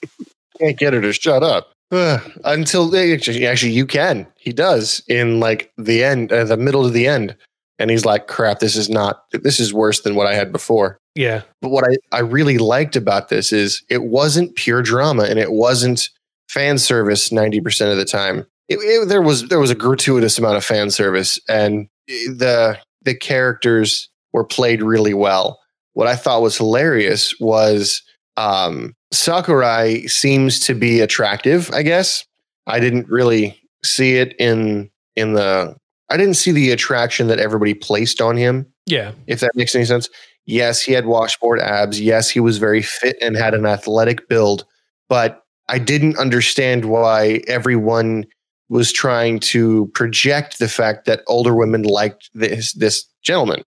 can't 0.59 0.77
get 0.77 0.93
her 0.93 1.01
to 1.01 1.13
shut 1.13 1.43
up 1.43 1.73
until 1.91 2.95
actually, 2.95 3.47
actually 3.47 3.71
you 3.71 3.85
can. 3.85 4.27
He 4.37 4.53
does 4.53 5.01
in 5.07 5.39
like 5.39 5.71
the 5.77 6.03
end, 6.03 6.31
uh, 6.31 6.43
the 6.43 6.57
middle 6.57 6.85
of 6.85 6.93
the 6.93 7.07
end, 7.07 7.35
and 7.79 7.89
he's 7.89 8.05
like, 8.05 8.27
"Crap, 8.27 8.59
this 8.59 8.75
is 8.75 8.89
not. 8.89 9.23
This 9.31 9.59
is 9.59 9.73
worse 9.73 10.01
than 10.01 10.15
what 10.15 10.27
I 10.27 10.35
had 10.35 10.51
before." 10.51 10.99
yeah 11.15 11.41
But 11.61 11.69
what 11.69 11.85
I, 11.85 11.97
I 12.15 12.19
really 12.19 12.57
liked 12.57 12.95
about 12.95 13.29
this 13.29 13.51
is 13.51 13.83
it 13.89 14.03
wasn't 14.03 14.55
pure 14.55 14.81
drama 14.81 15.23
and 15.23 15.39
it 15.39 15.51
wasn't 15.51 16.09
fan 16.47 16.77
service 16.77 17.29
90% 17.29 17.91
of 17.91 17.97
the 17.97 18.05
time. 18.05 18.45
It, 18.69 18.75
it- 18.79 19.07
there 19.09 19.21
was 19.21 19.47
there 19.49 19.59
was 19.59 19.71
a 19.71 19.75
gratuitous 19.75 20.37
amount 20.37 20.57
of 20.57 20.63
fan 20.65 20.89
service 20.91 21.39
and 21.49 21.87
the 22.07 22.77
the 23.03 23.15
characters 23.15 24.09
were 24.33 24.45
played 24.45 24.81
really 24.81 25.13
well. 25.13 25.59
What 25.93 26.07
I 26.07 26.15
thought 26.15 26.41
was 26.41 26.57
hilarious 26.57 27.33
was 27.39 28.01
um, 28.37 28.93
Sakurai 29.11 30.07
seems 30.07 30.59
to 30.61 30.73
be 30.75 31.01
attractive, 31.01 31.69
I 31.73 31.81
guess. 31.83 32.25
I 32.67 32.79
didn't 32.79 33.07
really 33.09 33.59
see 33.83 34.15
it 34.17 34.33
in 34.39 34.89
in 35.15 35.33
the 35.33 35.75
I 36.09 36.17
didn't 36.17 36.35
see 36.35 36.51
the 36.51 36.71
attraction 36.71 37.27
that 37.27 37.39
everybody 37.39 37.73
placed 37.73 38.19
on 38.21 38.35
him 38.37 38.65
yeah 38.85 39.11
if 39.27 39.39
that 39.41 39.51
makes 39.55 39.75
any 39.75 39.85
sense. 39.85 40.09
Yes, 40.45 40.81
he 40.81 40.93
had 40.93 41.05
washboard 41.05 41.59
abs. 41.59 42.01
Yes, 42.01 42.29
he 42.29 42.39
was 42.39 42.57
very 42.57 42.81
fit 42.81 43.17
and 43.21 43.35
had 43.35 43.53
an 43.53 43.65
athletic 43.67 44.27
build, 44.27 44.65
but 45.07 45.43
I 45.67 45.77
didn't 45.77 46.17
understand 46.17 46.85
why 46.85 47.41
everyone 47.47 48.25
was 48.69 48.91
trying 48.93 49.39
to 49.39 49.87
project 49.93 50.59
the 50.59 50.69
fact 50.69 51.05
that 51.05 51.21
older 51.27 51.55
women 51.55 51.83
liked 51.83 52.29
this 52.33 52.73
this 52.73 53.05
gentleman. 53.23 53.63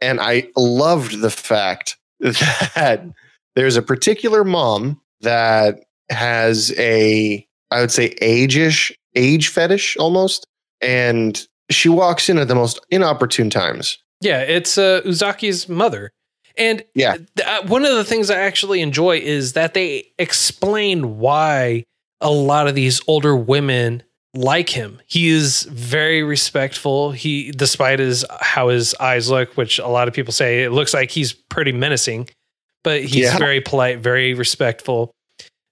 And 0.00 0.20
I 0.20 0.48
loved 0.56 1.20
the 1.20 1.30
fact 1.30 1.96
that 2.20 3.02
there's 3.56 3.76
a 3.76 3.82
particular 3.82 4.44
mom 4.44 5.00
that 5.20 5.80
has 6.10 6.72
a 6.78 7.46
I 7.70 7.80
would 7.80 7.90
say 7.92 8.14
age-ish 8.20 8.92
age 9.14 9.48
fetish 9.48 9.96
almost 9.96 10.46
and 10.80 11.46
she 11.70 11.88
walks 11.88 12.28
in 12.28 12.38
at 12.38 12.48
the 12.48 12.54
most 12.54 12.80
inopportune 12.90 13.50
times. 13.50 13.98
Yeah, 14.20 14.40
it's 14.40 14.76
uh, 14.76 15.02
Uzaki's 15.04 15.68
mother. 15.68 16.10
And 16.56 16.84
Yeah. 16.94 17.16
th- 17.36 17.46
uh, 17.48 17.62
one 17.66 17.84
of 17.84 17.94
the 17.96 18.04
things 18.04 18.28
I 18.30 18.40
actually 18.40 18.80
enjoy 18.80 19.18
is 19.18 19.52
that 19.52 19.72
they 19.74 20.12
explain 20.18 21.18
why 21.18 21.84
a 22.20 22.30
lot 22.30 22.66
of 22.68 22.74
these 22.74 23.00
older 23.06 23.36
women 23.36 24.02
like 24.34 24.68
him. 24.70 25.00
He 25.06 25.28
is 25.28 25.62
very 25.64 26.22
respectful. 26.22 27.10
He 27.12 27.50
despite 27.50 27.98
his 27.98 28.24
how 28.40 28.68
his 28.68 28.94
eyes 29.00 29.28
look, 29.30 29.56
which 29.56 29.78
a 29.78 29.88
lot 29.88 30.08
of 30.08 30.14
people 30.14 30.32
say 30.32 30.62
it 30.64 30.70
looks 30.70 30.94
like 30.94 31.10
he's 31.10 31.32
pretty 31.32 31.72
menacing, 31.72 32.28
but 32.84 33.02
he's 33.02 33.24
Yeah. 33.26 33.38
very 33.38 33.60
polite, 33.60 33.98
very 33.98 34.34
respectful, 34.34 35.10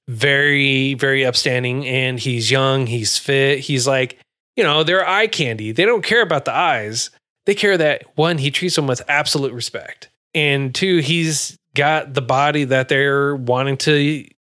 very, 0.08 0.94
very 0.94 1.24
upstanding. 1.24 1.86
And 1.86 2.18
he's 2.18 2.50
young, 2.50 2.86
he's 2.86 3.16
fit. 3.16 3.60
He's 3.60 3.86
like, 3.86 4.18
you 4.56 4.64
know, 4.64 4.82
they're 4.82 5.06
eye 5.08 5.26
candy. 5.28 5.72
They 5.72 5.84
don't 5.84 6.02
care 6.04 6.22
about 6.22 6.44
the 6.44 6.54
eyes. 6.54 7.10
They 7.46 7.54
care 7.54 7.76
that 7.78 8.04
one, 8.16 8.38
he 8.38 8.50
treats 8.50 8.74
them 8.76 8.86
with 8.86 9.02
absolute 9.08 9.52
respect. 9.52 10.08
And 10.34 10.74
two, 10.74 10.98
he's 10.98 11.56
got 11.74 12.14
the 12.14 12.22
body 12.22 12.64
that 12.64 12.88
they're 12.88 13.36
wanting 13.36 13.76
to, 13.78 13.94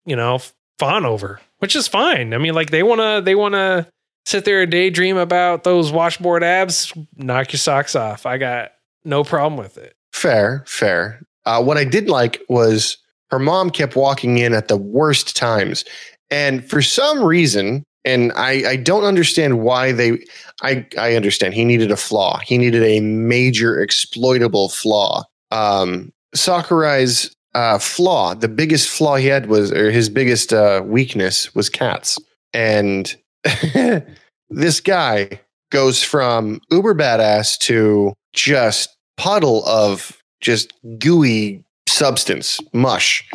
you 0.06 0.16
know, 0.16 0.40
fawn 0.78 1.04
over, 1.04 1.40
which 1.58 1.76
is 1.76 1.86
fine. 1.86 2.32
I 2.34 2.38
mean, 2.38 2.54
like 2.54 2.70
they 2.70 2.82
wanna 2.82 3.20
they 3.20 3.34
wanna 3.34 3.86
sit 4.28 4.44
there 4.44 4.60
and 4.60 4.70
daydream 4.70 5.16
about 5.16 5.64
those 5.64 5.90
washboard 5.90 6.44
abs, 6.44 6.92
knock 7.16 7.50
your 7.50 7.58
socks 7.58 7.96
off. 7.96 8.26
I 8.26 8.36
got 8.36 8.72
no 9.02 9.24
problem 9.24 9.56
with 9.56 9.78
it. 9.78 9.94
Fair, 10.12 10.64
fair. 10.66 11.22
Uh, 11.46 11.62
what 11.62 11.78
I 11.78 11.84
did 11.84 12.10
like 12.10 12.42
was 12.50 12.98
her 13.30 13.38
mom 13.38 13.70
kept 13.70 13.96
walking 13.96 14.36
in 14.36 14.52
at 14.52 14.68
the 14.68 14.76
worst 14.76 15.34
times. 15.34 15.82
And 16.30 16.68
for 16.68 16.82
some 16.82 17.24
reason, 17.24 17.84
and 18.04 18.32
I, 18.36 18.68
I 18.68 18.76
don't 18.76 19.04
understand 19.04 19.60
why 19.60 19.92
they, 19.92 20.18
I, 20.62 20.86
I 20.98 21.14
understand 21.14 21.54
he 21.54 21.64
needed 21.64 21.90
a 21.90 21.96
flaw. 21.96 22.38
He 22.40 22.58
needed 22.58 22.82
a 22.82 23.00
major 23.00 23.80
exploitable 23.80 24.68
flaw. 24.68 25.24
Um, 25.50 26.12
Sakurai's 26.34 27.34
uh, 27.54 27.78
flaw, 27.78 28.34
the 28.34 28.48
biggest 28.48 28.90
flaw 28.90 29.16
he 29.16 29.26
had 29.26 29.46
was, 29.46 29.72
or 29.72 29.90
his 29.90 30.10
biggest 30.10 30.52
uh, 30.52 30.82
weakness 30.84 31.54
was 31.54 31.70
cats. 31.70 32.18
And 32.52 33.16
this 34.50 34.80
guy 34.80 35.40
goes 35.70 36.02
from 36.02 36.60
uber 36.70 36.94
badass 36.94 37.58
to 37.58 38.14
just 38.32 38.96
puddle 39.16 39.64
of 39.66 40.16
just 40.40 40.72
gooey 40.98 41.64
substance, 41.88 42.60
mush, 42.72 43.28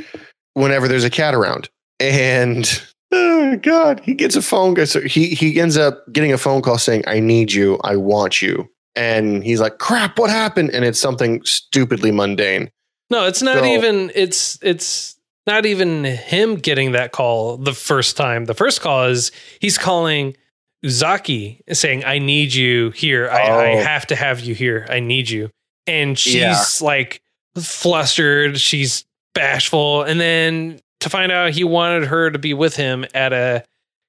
whenever 0.54 0.88
there's 0.88 1.04
a 1.04 1.10
cat 1.10 1.34
around. 1.36 1.70
And 2.00 2.82
oh 3.12 3.58
god, 3.58 4.00
he 4.02 4.14
gets 4.14 4.36
a 4.36 4.42
phone 4.42 4.76
call. 4.76 4.86
So 4.86 5.02
he 5.02 5.30
he 5.30 5.60
ends 5.60 5.78
up 5.78 6.04
getting 6.12 6.32
a 6.34 6.38
phone 6.38 6.62
call 6.62 6.78
saying, 6.78 7.04
"I 7.08 7.20
need 7.20 7.52
you. 7.52 7.80
I 7.84 7.96
want 7.98 8.42
you." 8.42 8.70
And 8.96 9.44
he's 9.44 9.60
like, 9.60 9.80
"Crap, 9.80 10.18
what 10.20 10.30
happened?" 10.30 10.72
And 10.72 10.86
it's 10.86 11.00
something 11.00 11.44
stupidly 11.44 12.12
mundane. 12.12 12.70
No, 13.10 13.26
it's 13.28 13.42
not 13.42 13.60
So- 13.60 13.66
even 13.66 14.12
it's 14.16 14.58
it's 14.62 15.13
not 15.48 15.66
even 15.66 16.04
him 16.04 16.56
getting 16.56 16.94
that 16.94 17.12
call 17.12 17.58
the 17.58 17.74
first 17.74 18.16
time. 18.18 18.46
The 18.46 18.54
first 18.54 18.82
call 18.82 19.06
is 19.06 19.32
he's 19.60 19.78
calling 19.78 20.36
Uzaki 20.86 21.60
saying, 21.72 22.04
I 22.06 22.20
need 22.20 22.54
you 22.54 22.92
here. 22.92 23.30
I, 23.30 23.42
I 23.48 23.72
Oh. 23.74 23.84
have 23.84 24.08
to 24.08 24.16
have 24.16 24.40
you 24.42 24.54
here. 24.56 24.86
I 24.90 25.00
need 25.00 25.30
you. 25.30 25.50
And 25.88 26.18
she's 26.20 26.36
Yeah. 26.36 26.64
like 26.82 27.22
flustered. 27.58 28.60
She's 28.60 29.06
bashful. 29.34 30.04
And 30.04 30.20
then 30.20 30.80
to 31.02 31.10
find 31.10 31.32
out 31.32 31.52
he 31.52 31.64
wanted 31.64 32.06
her 32.06 32.32
to 32.32 32.40
be 32.40 32.54
with 32.54 32.76
him 32.76 33.06
at 33.14 33.34
a 33.34 33.64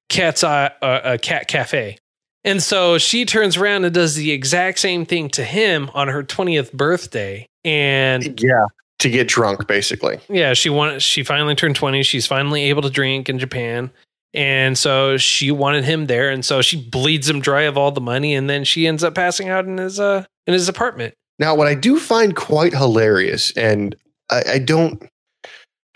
cat's 0.09 0.43
eye, 0.43 0.71
uh, 0.81 1.01
a 1.03 1.17
cat 1.17 1.47
cafe. 1.47 1.97
And 2.43 2.61
so 2.61 2.97
she 2.97 3.25
turns 3.25 3.57
around 3.57 3.85
and 3.85 3.93
does 3.93 4.15
the 4.15 4.31
exact 4.31 4.79
same 4.79 5.05
thing 5.05 5.29
to 5.29 5.43
him 5.43 5.89
on 5.93 6.09
her 6.09 6.23
20th 6.23 6.71
birthday. 6.73 7.47
And 7.63 8.39
Yeah, 8.39 8.65
to 8.99 9.09
get 9.09 9.27
drunk, 9.27 9.67
basically. 9.67 10.19
yeah, 10.29 10.53
she 10.53 10.69
wanted 10.69 11.01
she 11.01 11.23
finally 11.23 11.55
turned 11.55 11.75
20. 11.75 12.03
She's 12.03 12.27
finally 12.27 12.63
able 12.63 12.81
to 12.81 12.89
drink 12.89 13.29
in 13.29 13.39
Japan. 13.39 13.91
And 14.33 14.77
so 14.77 15.15
she 15.17 15.51
wanted 15.51 15.85
him 15.85 16.07
there 16.07 16.29
and 16.29 16.43
so 16.43 16.61
she 16.61 16.81
bleeds 16.89 17.29
him 17.29 17.39
dry 17.39 17.61
of 17.61 17.77
all 17.77 17.91
the 17.91 18.01
money 18.01 18.35
and 18.35 18.49
then 18.49 18.65
she 18.65 18.85
ends 18.85 19.01
up 19.01 19.15
passing 19.15 19.47
out 19.47 19.65
in 19.65 19.77
his 19.77 19.97
uh 19.99 20.25
in 20.45 20.53
his 20.53 20.67
apartment. 20.67 21.13
Now, 21.39 21.55
what 21.55 21.67
I 21.67 21.75
do 21.75 21.99
find 21.99 22.35
quite 22.35 22.73
hilarious, 22.73 23.51
and 23.57 23.95
I, 24.29 24.43
I 24.53 24.59
don't, 24.59 25.03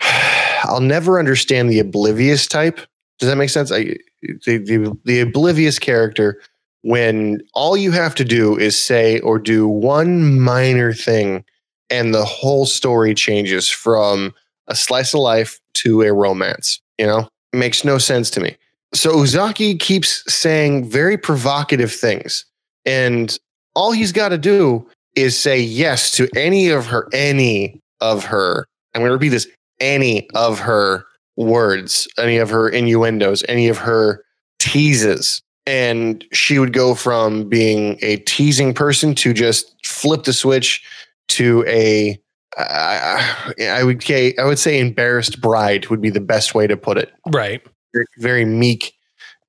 I'll 0.64 0.80
never 0.80 1.18
understand 1.18 1.70
the 1.70 1.78
oblivious 1.78 2.46
type. 2.46 2.78
Does 3.18 3.28
that 3.28 3.36
make 3.36 3.50
sense? 3.50 3.72
I, 3.72 3.96
the, 4.22 4.58
the, 4.58 4.98
the 5.04 5.20
oblivious 5.20 5.78
character, 5.78 6.40
when 6.82 7.40
all 7.54 7.76
you 7.76 7.90
have 7.92 8.14
to 8.16 8.24
do 8.24 8.58
is 8.58 8.78
say 8.78 9.20
or 9.20 9.38
do 9.38 9.66
one 9.66 10.40
minor 10.40 10.92
thing, 10.92 11.44
and 11.90 12.14
the 12.14 12.24
whole 12.24 12.66
story 12.66 13.14
changes 13.14 13.68
from 13.68 14.32
a 14.68 14.74
slice 14.74 15.14
of 15.14 15.20
life 15.20 15.58
to 15.74 16.02
a 16.02 16.12
romance. 16.12 16.80
You 16.98 17.06
know, 17.06 17.28
it 17.52 17.56
makes 17.56 17.84
no 17.84 17.98
sense 17.98 18.30
to 18.30 18.40
me. 18.40 18.56
So 18.92 19.14
Uzaki 19.16 19.78
keeps 19.78 20.24
saying 20.32 20.88
very 20.88 21.16
provocative 21.16 21.92
things, 21.92 22.44
and 22.84 23.36
all 23.74 23.92
he's 23.92 24.12
got 24.12 24.30
to 24.30 24.38
do 24.38 24.88
is 25.16 25.38
say 25.38 25.60
yes 25.60 26.10
to 26.12 26.28
any 26.36 26.70
of 26.70 26.86
her, 26.86 27.08
any 27.12 27.80
of 28.00 28.24
her. 28.24 28.66
I'm 28.94 29.00
going 29.00 29.10
to 29.10 29.14
repeat 29.14 29.28
this: 29.28 29.46
any 29.80 30.28
of 30.30 30.58
her 30.58 31.04
words, 31.36 32.08
any 32.18 32.36
of 32.36 32.50
her 32.50 32.68
innuendos, 32.68 33.44
any 33.48 33.68
of 33.68 33.78
her 33.78 34.24
teases, 34.58 35.40
and 35.66 36.24
she 36.32 36.58
would 36.58 36.72
go 36.72 36.94
from 36.94 37.48
being 37.48 37.96
a 38.02 38.16
teasing 38.18 38.74
person 38.74 39.14
to 39.14 39.32
just 39.32 39.74
flip 39.86 40.24
the 40.24 40.32
switch 40.32 40.82
to 41.30 41.64
a. 41.66 42.18
I, 42.58 43.54
I 43.68 43.84
would 43.84 44.02
say 44.02 44.34
I 44.38 44.44
would 44.44 44.58
say 44.58 44.78
embarrassed 44.80 45.40
bride 45.40 45.86
would 45.88 46.00
be 46.00 46.10
the 46.10 46.20
best 46.20 46.54
way 46.54 46.66
to 46.66 46.76
put 46.76 46.98
it 46.98 47.12
Right. 47.28 47.62
very- 47.94 48.06
very 48.18 48.44
meek 48.44 48.92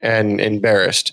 and 0.01 0.39
embarrassed. 0.39 1.11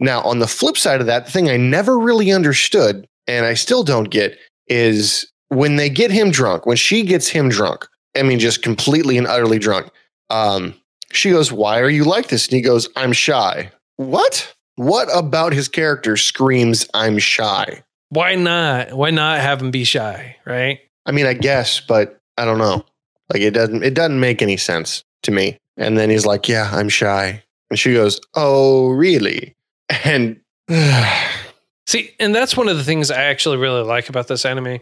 Now, 0.00 0.20
on 0.22 0.38
the 0.40 0.46
flip 0.48 0.76
side 0.76 1.00
of 1.00 1.06
that, 1.06 1.26
the 1.26 1.32
thing 1.32 1.48
I 1.48 1.56
never 1.56 1.98
really 1.98 2.30
understood, 2.32 3.06
and 3.26 3.46
I 3.46 3.54
still 3.54 3.82
don't 3.84 4.10
get, 4.10 4.36
is 4.68 5.26
when 5.48 5.76
they 5.76 5.88
get 5.88 6.10
him 6.10 6.30
drunk, 6.30 6.66
when 6.66 6.76
she 6.76 7.02
gets 7.02 7.28
him 7.28 7.48
drunk, 7.48 7.86
I 8.16 8.22
mean, 8.22 8.38
just 8.38 8.62
completely 8.62 9.16
and 9.18 9.26
utterly 9.26 9.58
drunk, 9.58 9.90
um, 10.30 10.74
she 11.12 11.30
goes, 11.30 11.50
Why 11.52 11.80
are 11.80 11.88
you 11.90 12.04
like 12.04 12.28
this? 12.28 12.46
And 12.46 12.54
he 12.54 12.60
goes, 12.62 12.88
I'm 12.96 13.12
shy. 13.12 13.70
What? 13.96 14.54
What 14.76 15.08
about 15.16 15.52
his 15.52 15.68
character 15.68 16.16
screams, 16.16 16.86
I'm 16.94 17.18
shy? 17.18 17.82
Why 18.10 18.34
not? 18.34 18.92
Why 18.92 19.10
not 19.10 19.40
have 19.40 19.60
him 19.60 19.70
be 19.70 19.84
shy, 19.84 20.36
right? 20.44 20.80
I 21.06 21.12
mean, 21.12 21.26
I 21.26 21.34
guess, 21.34 21.80
but 21.80 22.18
I 22.36 22.44
don't 22.44 22.58
know. 22.58 22.84
Like 23.32 23.42
it 23.42 23.50
doesn't 23.50 23.82
it 23.82 23.94
doesn't 23.94 24.20
make 24.20 24.42
any 24.42 24.56
sense 24.56 25.02
to 25.22 25.30
me. 25.30 25.58
And 25.76 25.98
then 25.98 26.10
he's 26.10 26.26
like, 26.26 26.48
"Yeah, 26.48 26.70
I'm 26.72 26.88
shy." 26.88 27.42
And 27.70 27.78
she 27.78 27.92
goes, 27.92 28.20
"Oh, 28.34 28.90
really?" 28.90 29.54
And 30.04 30.40
See, 31.86 32.10
and 32.20 32.34
that's 32.34 32.56
one 32.56 32.68
of 32.68 32.76
the 32.76 32.84
things 32.84 33.10
I 33.10 33.22
actually 33.24 33.56
really 33.56 33.82
like 33.82 34.10
about 34.10 34.28
this 34.28 34.44
anime 34.44 34.80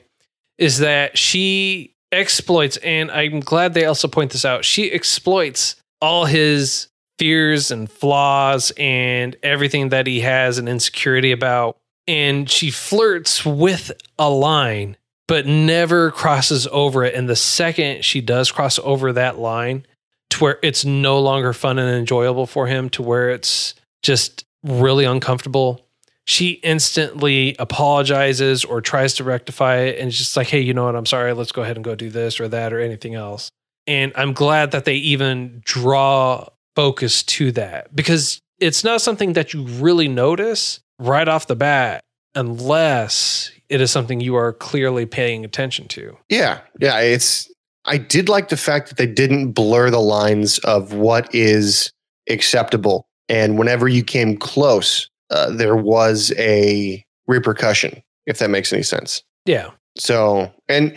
is 0.59 0.79
that 0.79 1.17
she 1.17 1.95
exploits, 2.11 2.77
and 2.79 3.11
I'm 3.12 3.41
glad 3.41 3.75
they 3.75 3.85
also 3.85 4.09
point 4.09 4.33
this 4.33 4.45
out. 4.45 4.65
She 4.65 4.91
exploits 4.91 5.77
all 6.01 6.25
his 6.25 6.89
fears 7.19 7.71
and 7.71 7.91
flaws 7.91 8.73
and 8.77 9.37
everything 9.43 9.91
that 9.91 10.07
he 10.07 10.21
has 10.21 10.59
an 10.59 10.67
insecurity 10.67 11.31
about. 11.31 11.77
And 12.09 12.49
she 12.49 12.71
flirts 12.71 13.45
with 13.45 13.92
a 14.19 14.31
line, 14.31 14.97
but 15.27 15.47
never 15.47 16.11
crosses 16.11 16.69
over 16.71 17.05
it. 17.05 17.14
And 17.14 17.29
the 17.29 17.37
second 17.37 18.05
she 18.05 18.21
does 18.21 18.53
cross 18.53 18.79
over 18.79 19.12
that 19.12 19.38
line 19.38 19.87
to 20.31 20.45
where 20.45 20.59
it's 20.62 20.85
no 20.85 21.19
longer 21.21 21.53
fun 21.53 21.79
and 21.79 21.90
enjoyable 21.90 22.47
for 22.47 22.66
him, 22.66 22.90
to 22.90 23.03
where 23.03 23.31
it's 23.31 23.75
just 24.03 24.45
really 24.62 25.05
uncomfortable, 25.05 25.87
she 26.27 26.53
instantly 26.62 27.55
apologizes 27.59 28.64
or 28.64 28.81
tries 28.81 29.14
to 29.14 29.25
rectify 29.25 29.77
it 29.77 30.01
and 30.01 30.11
just 30.11 30.37
like, 30.37 30.49
hey, 30.49 30.61
you 30.61 30.75
know 30.75 30.85
what? 30.85 30.97
I'm 30.97 31.07
sorry. 31.07 31.33
Let's 31.33 31.53
go 31.53 31.62
ahead 31.62 31.77
and 31.77 31.85
go 31.85 31.95
do 31.95 32.11
this 32.11 32.40
or 32.40 32.49
that 32.49 32.73
or 32.73 32.81
anything 32.81 33.14
else. 33.14 33.49
And 33.87 34.12
I'm 34.16 34.33
glad 34.33 34.73
that 34.73 34.85
they 34.85 34.97
even 34.97 35.62
draw 35.64 36.49
focus 36.75 37.23
to 37.23 37.53
that 37.53 37.95
because 37.95 38.40
it's 38.59 38.83
not 38.83 39.01
something 39.01 39.35
that 39.35 39.55
you 39.55 39.62
really 39.62 40.09
notice 40.09 40.81
right 40.98 41.28
off 41.28 41.46
the 41.46 41.56
bat 41.56 42.04
unless 42.35 43.50
it 43.68 43.80
is 43.80 43.90
something 43.90 44.20
you 44.20 44.37
are 44.37 44.52
clearly 44.52 45.06
paying 45.06 45.44
attention 45.44 45.88
to. 45.88 46.16
yeah, 46.28 46.61
yeah, 46.78 47.00
it's 47.00 47.50
I 47.87 47.98
did 47.98 48.28
like 48.28 48.48
the 48.48 48.56
fact 48.56 48.88
that 48.88 48.98
they 48.98 49.06
didn't 49.06 49.52
blur 49.52 49.90
the 49.90 50.00
lines 50.00 50.59
of 50.61 50.92
what 50.92 51.32
is 51.35 51.92
acceptable. 52.28 53.06
And 53.28 53.59
whenever 53.59 53.88
you 53.88 54.02
came 54.02 54.37
close, 54.37 55.09
uh, 55.30 55.50
there 55.50 55.76
was 55.76 56.32
a 56.37 57.04
repercussion, 57.26 58.02
if 58.26 58.38
that 58.38 58.50
makes 58.50 58.72
any 58.72 58.82
sense. 58.82 59.22
Yeah. 59.44 59.70
So, 59.98 60.52
and 60.68 60.96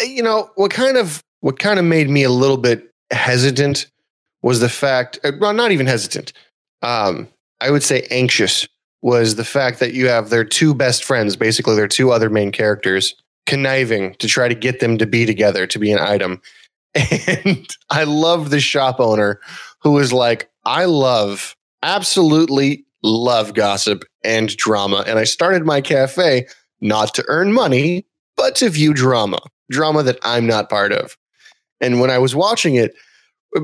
you 0.00 0.22
know 0.22 0.50
what 0.56 0.70
kind 0.70 0.96
of 0.96 1.22
what 1.40 1.58
kind 1.58 1.78
of 1.78 1.84
made 1.84 2.08
me 2.08 2.22
a 2.22 2.30
little 2.30 2.56
bit 2.56 2.92
hesitant 3.10 3.90
was 4.42 4.60
the 4.60 4.68
fact, 4.68 5.18
uh, 5.24 5.32
well, 5.40 5.52
not 5.52 5.72
even 5.72 5.86
hesitant. 5.86 6.32
Um, 6.82 7.28
I 7.60 7.70
would 7.70 7.82
say 7.82 8.06
anxious 8.10 8.68
was 9.06 9.36
the 9.36 9.44
fact 9.44 9.78
that 9.78 9.94
you 9.94 10.08
have 10.08 10.30
their 10.30 10.44
two 10.44 10.74
best 10.74 11.04
friends, 11.04 11.36
basically 11.36 11.76
their 11.76 11.86
two 11.86 12.10
other 12.10 12.28
main 12.28 12.50
characters, 12.50 13.14
conniving 13.46 14.16
to 14.16 14.26
try 14.26 14.48
to 14.48 14.54
get 14.54 14.80
them 14.80 14.98
to 14.98 15.06
be 15.06 15.24
together 15.24 15.64
to 15.64 15.78
be 15.78 15.92
an 15.92 16.00
item. 16.00 16.42
And 17.46 17.68
I 17.88 18.02
love 18.02 18.50
the 18.50 18.58
shop 18.58 18.98
owner 18.98 19.38
who 19.80 19.92
was 19.92 20.12
like, 20.12 20.50
I 20.64 20.86
love, 20.86 21.54
absolutely 21.84 22.84
love 23.04 23.54
gossip 23.54 24.02
and 24.24 24.56
drama. 24.56 25.04
And 25.06 25.20
I 25.20 25.24
started 25.24 25.64
my 25.64 25.80
cafe 25.80 26.48
not 26.80 27.14
to 27.14 27.24
earn 27.28 27.52
money, 27.52 28.06
but 28.36 28.56
to 28.56 28.70
view 28.70 28.92
drama, 28.92 29.38
drama 29.70 30.02
that 30.02 30.18
I'm 30.24 30.48
not 30.48 30.68
part 30.68 30.90
of. 30.90 31.16
And 31.80 32.00
when 32.00 32.10
I 32.10 32.18
was 32.18 32.34
watching 32.34 32.74
it, 32.74 32.92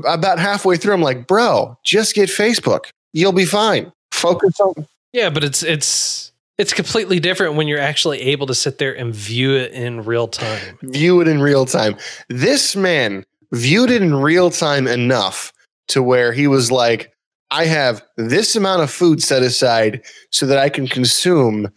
about 0.07 0.39
halfway 0.39 0.77
through, 0.77 0.93
I'm 0.93 1.01
like, 1.01 1.27
bro, 1.27 1.77
just 1.83 2.15
get 2.15 2.29
Facebook. 2.29 2.91
You'll 3.11 3.33
be 3.33 3.45
fine. 3.45 3.91
Focus 4.11 4.57
on. 4.61 4.87
Yeah, 5.13 5.29
but 5.29 5.43
it's 5.43 5.63
it's 5.63 6.31
it's 6.57 6.73
completely 6.73 7.19
different 7.19 7.55
when 7.55 7.67
you're 7.67 7.79
actually 7.79 8.21
able 8.21 8.47
to 8.47 8.55
sit 8.55 8.77
there 8.77 8.93
and 8.93 9.13
view 9.13 9.55
it 9.55 9.71
in 9.71 10.03
real 10.03 10.27
time. 10.27 10.77
View 10.83 11.21
it 11.21 11.27
in 11.27 11.41
real 11.41 11.65
time. 11.65 11.95
This 12.29 12.75
man 12.75 13.25
viewed 13.51 13.91
it 13.91 14.01
in 14.01 14.15
real 14.15 14.49
time 14.49 14.87
enough 14.87 15.53
to 15.89 16.01
where 16.01 16.33
he 16.33 16.47
was 16.47 16.71
like, 16.71 17.13
I 17.51 17.65
have 17.65 18.03
this 18.17 18.55
amount 18.55 18.81
of 18.81 18.89
food 18.89 19.21
set 19.21 19.43
aside 19.43 20.03
so 20.31 20.45
that 20.47 20.57
I 20.57 20.69
can 20.69 20.87
consume 20.87 21.71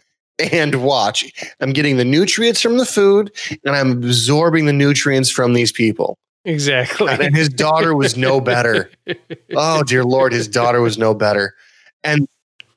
and 0.51 0.75
watch. 0.83 1.31
I'm 1.59 1.73
getting 1.73 1.97
the 1.97 2.05
nutrients 2.05 2.61
from 2.61 2.77
the 2.77 2.85
food 2.85 3.31
and 3.63 3.75
I'm 3.75 3.91
absorbing 3.91 4.65
the 4.65 4.73
nutrients 4.73 5.29
from 5.29 5.53
these 5.53 5.71
people. 5.71 6.17
Exactly. 6.45 7.13
And 7.19 7.35
his 7.35 7.49
daughter 7.49 7.95
was 7.95 8.17
no 8.17 8.41
better. 8.41 8.89
Oh, 9.55 9.81
dear 9.83 10.03
Lord, 10.03 10.33
his 10.33 10.47
daughter 10.47 10.81
was 10.81 10.97
no 10.97 11.13
better. 11.13 11.55
And 12.03 12.27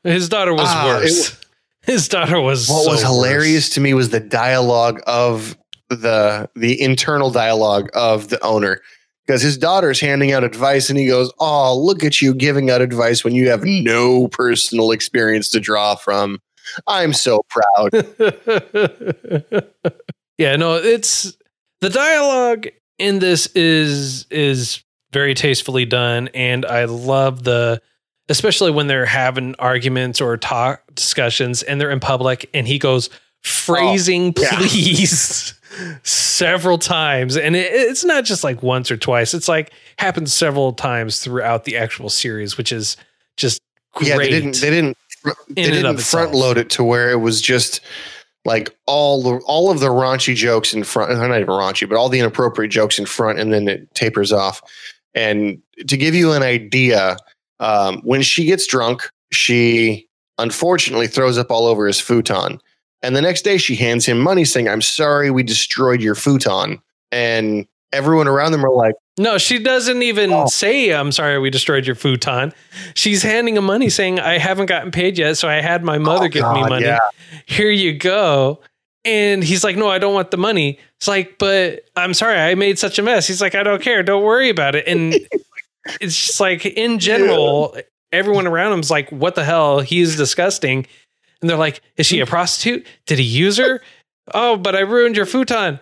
his 0.05 0.29
daughter 0.29 0.53
was 0.55 0.67
Ah, 0.67 0.99
it 0.99 1.03
worse. 1.05 1.41
his 1.83 2.09
daughter 2.09 2.41
was 2.41 2.69
what 2.69 2.85
so 2.85 2.91
was 2.93 3.03
hilarious 3.03 3.67
worse. 3.67 3.75
to 3.75 3.81
me 3.81 3.95
was 3.95 4.11
the 4.11 4.21
dialogue 4.21 5.01
of 5.07 5.57
the 5.89 6.49
the 6.55 6.81
internal 6.81 7.31
dialogue 7.31 7.89
of 7.95 8.29
the 8.29 8.43
owner 8.45 8.81
because 9.27 9.43
his 9.43 9.57
daughter's 9.59 9.99
handing 10.01 10.33
out 10.33 10.45
advice 10.45 10.89
and 10.91 10.99
he 10.99 11.07
goes 11.07 11.33
oh 11.41 11.77
look 11.79 12.05
at 12.05 12.21
you 12.21 12.33
giving 12.35 12.71
out 12.71 12.81
advice 12.81 13.25
when 13.25 13.35
you 13.35 13.49
have 13.49 13.65
no 13.65 14.29
personal 14.29 14.91
experience 14.93 15.49
to 15.49 15.59
draw 15.59 15.95
from 15.97 16.39
i'm 16.87 17.13
so 17.13 17.43
proud 17.49 17.91
yeah, 20.39 20.57
no, 20.57 20.77
it's 20.77 21.37
the 21.81 21.91
dialogue 21.91 22.69
in 22.99 23.19
this 23.19 23.47
is 23.49 24.27
is 24.31 24.83
very 25.13 25.35
tastefully 25.35 25.85
done, 25.85 26.29
and 26.35 26.65
I 26.65 26.85
love 26.85 27.43
the 27.43 27.83
especially 28.31 28.71
when 28.71 28.87
they're 28.87 29.05
having 29.05 29.55
arguments 29.59 30.21
or 30.21 30.37
talk 30.39 30.83
discussions 30.95 31.63
and 31.63 31.81
they're 31.81 31.91
in 31.91 32.01
public, 32.01 32.49
and 32.55 32.67
he 32.67 32.79
goes 32.79 33.11
phrasing 33.43 34.33
oh, 34.39 34.43
yeah. 34.43 34.57
please 34.57 35.55
several 36.03 36.79
times, 36.79 37.37
and 37.37 37.55
it, 37.55 37.71
it's 37.73 38.05
not 38.05 38.25
just 38.25 38.43
like 38.43 38.63
once 38.63 38.91
or 38.91 38.97
twice; 38.97 39.35
it's 39.35 39.49
like 39.49 39.73
happens 39.99 40.33
several 40.33 40.73
times 40.73 41.21
throughout 41.21 41.65
the 41.65 41.77
actual 41.77 42.09
series, 42.09 42.57
which 42.57 42.73
is 42.73 42.97
just 43.37 43.61
great. 43.95 44.09
yeah 44.09 44.17
they 44.17 44.31
didn't 44.31 44.61
they 44.61 44.71
didn't 44.71 44.97
they 45.51 45.63
In 45.63 45.75
and 45.75 45.87
of 45.87 45.97
didn't 45.97 46.01
front 46.07 46.29
itself. 46.29 46.35
load 46.35 46.59
it 46.59 46.71
to 46.71 46.85
where 46.85 47.11
it 47.11 47.19
was 47.19 47.41
just 47.41 47.81
like 48.45 48.75
all 48.87 49.23
the 49.23 49.37
all 49.47 49.71
of 49.71 49.81
the 49.81 49.89
raunchy 49.89 50.35
jokes 50.35 50.73
in 50.73 50.85
front 50.85 51.13
not 51.13 51.37
even 51.37 51.47
raunchy 51.49 51.89
but 51.89 51.97
all 51.97 52.09
the 52.09 52.19
inappropriate 52.19 52.71
jokes 52.71 52.99
in 52.99 53.05
front 53.05 53.39
and 53.39 53.53
then 53.53 53.69
it 53.69 53.93
tapers 53.95 54.33
off 54.33 54.63
and 55.15 55.61
to 55.89 55.97
give 55.97 56.15
you 56.15 56.33
an 56.33 56.43
idea 56.43 57.17
um, 57.61 58.01
when 58.03 58.23
she 58.23 58.45
gets 58.45 58.67
drunk 58.67 59.09
she 59.33 60.09
unfortunately 60.39 61.07
throws 61.07 61.39
up 61.39 61.51
all 61.51 61.67
over 61.67 61.87
his 61.87 62.01
futon 62.01 62.59
and 63.03 63.15
the 63.15 63.21
next 63.23 63.43
day 63.43 63.57
she 63.59 63.77
hands 63.77 64.07
him 64.07 64.19
money 64.19 64.45
saying 64.45 64.69
i'm 64.69 64.81
sorry 64.83 65.31
we 65.31 65.43
destroyed 65.43 66.03
your 66.03 66.15
futon 66.15 66.81
and 67.13 67.67
everyone 67.93 68.27
around 68.29 68.53
them 68.53 68.65
are 68.65 68.73
like 68.75 68.95
No, 69.19 69.37
she 69.37 69.59
doesn't 69.59 70.01
even 70.03 70.33
Oh. 70.33 70.47
say, 70.47 70.93
I'm 70.95 71.11
sorry, 71.13 71.39
we 71.41 71.51
destroyed 71.51 71.85
your 71.87 71.97
futon. 71.97 72.53
She's 72.95 73.23
handing 73.25 73.57
him 73.57 73.65
money 73.65 73.91
saying, 73.91 74.21
I 74.21 74.39
haven't 74.39 74.67
gotten 74.67 74.93
paid 74.93 75.19
yet. 75.19 75.37
So 75.37 75.49
I 75.49 75.61
had 75.61 75.83
my 75.85 75.99
mother 75.99 76.27
"Oh, 76.27 76.29
give 76.29 76.45
me 76.53 76.61
money. 76.63 76.87
yeah." 76.87 77.01
Here 77.47 77.69
you 77.71 77.93
go. 77.99 78.61
And 79.05 79.43
he's 79.43 79.65
like, 79.65 79.77
No, 79.77 79.89
I 79.91 79.99
don't 79.99 80.15
want 80.15 80.31
the 80.31 80.37
money. 80.39 80.79
It's 80.99 81.09
like, 81.09 81.37
But 81.39 81.81
I'm 81.97 82.15
sorry, 82.15 82.39
I 82.39 82.55
made 82.55 82.79
such 82.79 82.99
a 83.01 83.03
mess. 83.03 83.27
He's 83.27 83.43
like, 83.43 83.57
I 83.57 83.65
don't 83.65 83.83
care. 83.83 84.05
Don't 84.05 84.23
worry 84.23 84.49
about 84.51 84.77
it. 84.77 84.87
And 84.87 85.15
it's 86.01 86.27
just 86.27 86.41
like, 86.41 86.65
in 86.67 86.99
general, 86.99 87.77
everyone 88.13 88.47
around 88.47 88.73
him's 88.73 88.91
like, 88.91 89.11
What 89.11 89.35
the 89.35 89.45
hell? 89.45 89.81
He's 89.81 90.17
disgusting. 90.17 90.87
And 91.41 91.49
they're 91.49 91.57
like, 91.57 91.81
Is 91.97 92.07
she 92.07 92.21
a 92.21 92.27
prostitute? 92.27 92.87
Did 93.07 93.19
he 93.19 93.25
use 93.25 93.57
her? 93.59 93.81
Oh, 94.33 94.57
but 94.57 94.77
I 94.77 94.81
ruined 94.81 95.17
your 95.17 95.27
futon. 95.27 95.81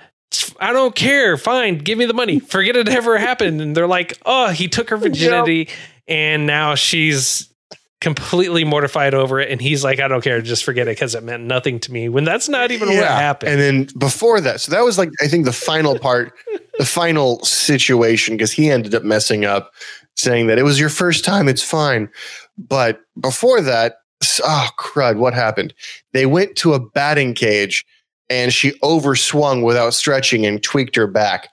I 0.61 0.73
don't 0.73 0.95
care. 0.95 1.37
Fine, 1.37 1.79
give 1.79 1.99
me 1.99 2.05
the 2.07 2.15
money. 2.15 2.39
Forget 2.39 2.77
it 2.77 2.89
ever 2.89 3.19
happened. 3.19 3.61
And 3.61 3.77
they're 3.77 3.87
like, 3.87 4.19
oh, 4.27 4.49
he 4.49 4.69
took 4.69 4.91
her 4.91 4.97
virginity, 4.97 5.69
and 6.07 6.47
now 6.47 6.75
she's 6.75 7.53
completely 8.01 8.63
mortified 8.65 9.15
over 9.15 9.41
it. 9.41 9.51
And 9.51 9.61
he's 9.61 9.83
like, 9.83 10.01
I 10.01 10.09
don't 10.09 10.23
care. 10.23 10.41
Just 10.41 10.65
forget 10.65 10.87
it 10.87 10.93
because 10.93 11.15
it 11.15 11.23
meant 11.23 11.45
nothing 11.45 11.81
to 11.81 11.93
me. 11.93 12.09
When 12.09 12.25
that's 12.25 12.49
not 12.49 12.71
even 12.71 12.89
what 12.89 13.05
happened. 13.05 13.53
And 13.53 13.61
then 13.61 13.89
before 13.99 14.41
that, 14.43 14.61
so 14.61 14.73
that 14.73 14.85
was 14.85 14.99
like 14.99 15.11
I 15.23 15.29
think 15.29 15.47
the 15.47 15.53
final 15.53 15.99
part, 15.99 16.33
the 16.79 16.85
final 16.87 17.45
situation, 17.45 18.37
because 18.37 18.53
he 18.53 18.71
ended 18.71 18.95
up 18.95 19.03
messing 19.03 19.45
up, 19.45 19.73
saying 20.17 20.47
that 20.47 20.59
it 20.59 20.63
was 20.63 20.81
your 20.81 20.89
first 20.89 21.25
time, 21.25 21.49
it's 21.49 21.63
fine. 21.63 22.09
But 22.57 23.01
before 23.21 23.61
that, 23.61 23.97
oh 24.43 24.69
crud, 24.79 25.17
what 25.17 25.35
happened? 25.35 25.75
They 26.13 26.27
went 26.27 26.57
to 26.57 26.75
a 26.75 26.81
batting 26.81 27.35
cage 27.35 27.85
and 28.31 28.53
she 28.53 28.73
overswung 28.81 29.65
without 29.65 29.95
stretching 29.95 30.45
and 30.47 30.63
tweaked 30.63 30.97
her 30.97 31.07
back. 31.07 31.49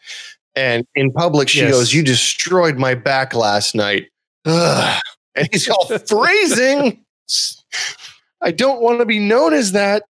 And 0.56 0.86
in 0.96 1.12
public, 1.12 1.50
she 1.50 1.62
Yes. 1.62 1.72
goes, 1.72 1.94
You 1.94 2.04
destroyed 2.04 2.78
my 2.78 2.96
back 2.96 3.34
last 3.34 3.76
night. 3.76 4.08
Ugh. 4.46 5.02
And 5.36 5.50
he's 5.52 5.68
all 5.70 5.86
phrasing. 6.08 7.04
I 8.42 8.52
don't 8.52 8.82
want 8.82 9.00
to 9.00 9.06
be 9.06 9.20
known 9.20 9.54
as 9.54 9.74
that. 9.74 10.04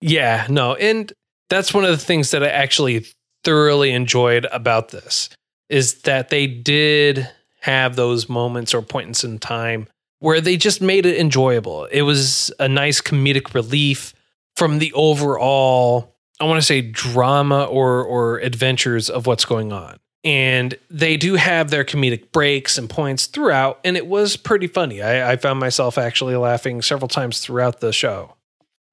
Yeah, 0.00 0.46
no. 0.50 0.74
And 0.74 1.12
that's 1.50 1.72
one 1.72 1.84
of 1.84 1.90
the 1.90 1.98
things 2.04 2.30
that 2.32 2.42
I 2.42 2.48
actually 2.48 3.06
thoroughly 3.44 3.92
enjoyed 3.92 4.46
about 4.52 4.90
this 4.90 5.28
is 5.68 6.02
that 6.02 6.28
they 6.28 6.46
did 6.46 7.28
have 7.60 7.96
those 7.96 8.28
moments 8.28 8.74
or 8.74 8.82
points 8.82 9.24
in 9.24 9.38
time 9.38 9.88
where 10.18 10.40
they 10.40 10.56
just 10.56 10.80
made 10.80 11.06
it 11.06 11.18
enjoyable. 11.18 11.86
It 11.86 12.02
was 12.02 12.52
a 12.60 12.68
nice 12.68 13.00
comedic 13.00 13.54
relief 13.54 14.14
from 14.56 14.78
the 14.78 14.92
overall, 14.92 16.14
I 16.40 16.44
want 16.44 16.58
to 16.58 16.66
say 16.66 16.80
drama 16.80 17.64
or 17.64 18.04
or 18.04 18.38
adventures 18.38 19.10
of 19.10 19.26
what's 19.26 19.44
going 19.44 19.72
on. 19.72 19.98
And 20.24 20.76
they 20.88 21.16
do 21.16 21.34
have 21.34 21.70
their 21.70 21.84
comedic 21.84 22.30
breaks 22.30 22.78
and 22.78 22.88
points 22.88 23.26
throughout, 23.26 23.80
and 23.82 23.96
it 23.96 24.06
was 24.06 24.36
pretty 24.36 24.68
funny. 24.68 25.02
I, 25.02 25.32
I 25.32 25.36
found 25.36 25.58
myself 25.58 25.98
actually 25.98 26.36
laughing 26.36 26.80
several 26.82 27.08
times 27.08 27.40
throughout 27.40 27.80
the 27.80 27.92
show. 27.92 28.36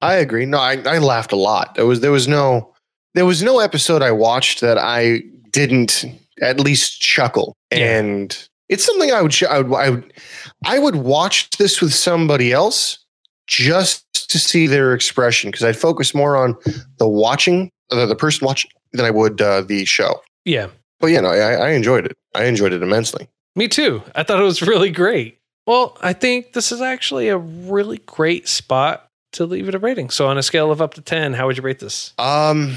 I 0.00 0.14
agree. 0.14 0.46
No, 0.46 0.58
I, 0.58 0.82
I 0.84 0.98
laughed 0.98 1.30
a 1.30 1.36
lot. 1.36 1.76
There 1.76 1.86
was 1.86 2.00
there 2.00 2.10
was 2.10 2.26
no 2.26 2.74
there 3.14 3.26
was 3.26 3.42
no 3.42 3.58
episode 3.58 4.02
I 4.02 4.12
watched 4.12 4.60
that 4.60 4.78
I 4.78 5.22
didn't 5.50 6.04
at 6.40 6.60
least 6.60 7.00
chuckle. 7.00 7.56
Yeah. 7.70 7.98
And 7.98 8.48
it's 8.68 8.84
something 8.84 9.10
I 9.10 9.22
would, 9.22 9.32
ch- 9.32 9.44
I 9.44 9.60
would 9.60 9.74
I 9.76 9.90
would 9.90 10.12
I 10.64 10.78
would 10.78 10.96
watch 10.96 11.50
this 11.50 11.80
with 11.80 11.92
somebody 11.92 12.52
else 12.52 12.98
just 13.46 14.30
to 14.30 14.38
see 14.38 14.66
their 14.66 14.94
expression 14.94 15.50
because 15.50 15.64
I'd 15.64 15.76
focus 15.76 16.14
more 16.14 16.36
on 16.36 16.56
the 16.98 17.08
watching 17.08 17.70
uh, 17.90 18.06
the 18.06 18.14
person 18.14 18.46
watching 18.46 18.70
than 18.92 19.04
I 19.04 19.10
would 19.10 19.40
uh, 19.40 19.62
the 19.62 19.84
show. 19.84 20.20
Yeah. 20.44 20.68
But 21.00 21.08
yeah, 21.08 21.20
no, 21.20 21.30
I, 21.30 21.54
I 21.54 21.70
enjoyed 21.70 22.06
it. 22.06 22.16
I 22.34 22.44
enjoyed 22.44 22.72
it 22.72 22.82
immensely. 22.82 23.28
Me 23.56 23.66
too. 23.66 24.02
I 24.14 24.22
thought 24.22 24.38
it 24.38 24.44
was 24.44 24.62
really 24.62 24.90
great. 24.90 25.38
Well, 25.66 25.96
I 26.00 26.12
think 26.12 26.52
this 26.52 26.72
is 26.72 26.80
actually 26.80 27.28
a 27.28 27.38
really 27.38 27.98
great 27.98 28.48
spot 28.48 29.06
to 29.32 29.46
leave 29.46 29.68
it 29.68 29.74
a 29.74 29.78
rating. 29.78 30.10
So 30.10 30.26
on 30.26 30.38
a 30.38 30.42
scale 30.42 30.70
of 30.70 30.82
up 30.82 30.94
to 30.94 31.02
10, 31.02 31.34
how 31.34 31.46
would 31.46 31.56
you 31.56 31.62
rate 31.62 31.78
this? 31.78 32.12
Um, 32.18 32.76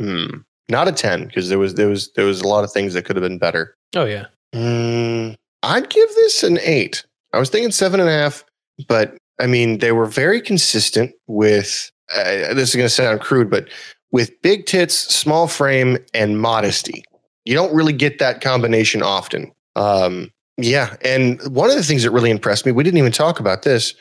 hmm, 0.00 0.38
not 0.68 0.88
a 0.88 0.92
ten 0.92 1.26
because 1.26 1.48
there 1.48 1.58
was 1.58 1.74
there 1.74 1.88
was 1.88 2.10
there 2.12 2.24
was 2.24 2.40
a 2.40 2.48
lot 2.48 2.64
of 2.64 2.72
things 2.72 2.94
that 2.94 3.04
could 3.04 3.16
have 3.16 3.22
been 3.22 3.38
better. 3.38 3.76
Oh 3.94 4.04
yeah. 4.04 4.26
Mm, 4.54 5.36
I'd 5.62 5.90
give 5.90 6.08
this 6.16 6.42
an 6.42 6.58
eight. 6.62 7.04
I 7.32 7.38
was 7.38 7.50
thinking 7.50 7.70
seven 7.70 8.00
and 8.00 8.08
a 8.08 8.12
half, 8.12 8.44
but 8.88 9.16
I 9.40 9.46
mean, 9.46 9.78
they 9.78 9.92
were 9.92 10.06
very 10.06 10.40
consistent 10.40 11.12
with 11.26 11.90
uh, 12.14 12.54
this 12.54 12.70
is 12.70 12.74
going 12.74 12.86
to 12.86 12.90
sound 12.90 13.20
crude, 13.20 13.50
but 13.50 13.68
with 14.10 14.30
big 14.42 14.66
tits, 14.66 14.94
small 14.94 15.46
frame, 15.46 15.98
and 16.12 16.40
modesty. 16.40 17.04
You 17.44 17.54
don't 17.54 17.74
really 17.74 17.92
get 17.92 18.18
that 18.18 18.40
combination 18.40 19.02
often. 19.02 19.52
Um, 19.76 20.30
yeah. 20.56 20.96
And 21.02 21.40
one 21.54 21.70
of 21.70 21.76
the 21.76 21.82
things 21.82 22.02
that 22.02 22.10
really 22.10 22.30
impressed 22.30 22.66
me, 22.66 22.72
we 22.72 22.84
didn't 22.84 22.98
even 22.98 23.12
talk 23.12 23.40
about 23.40 23.62
this. 23.62 23.94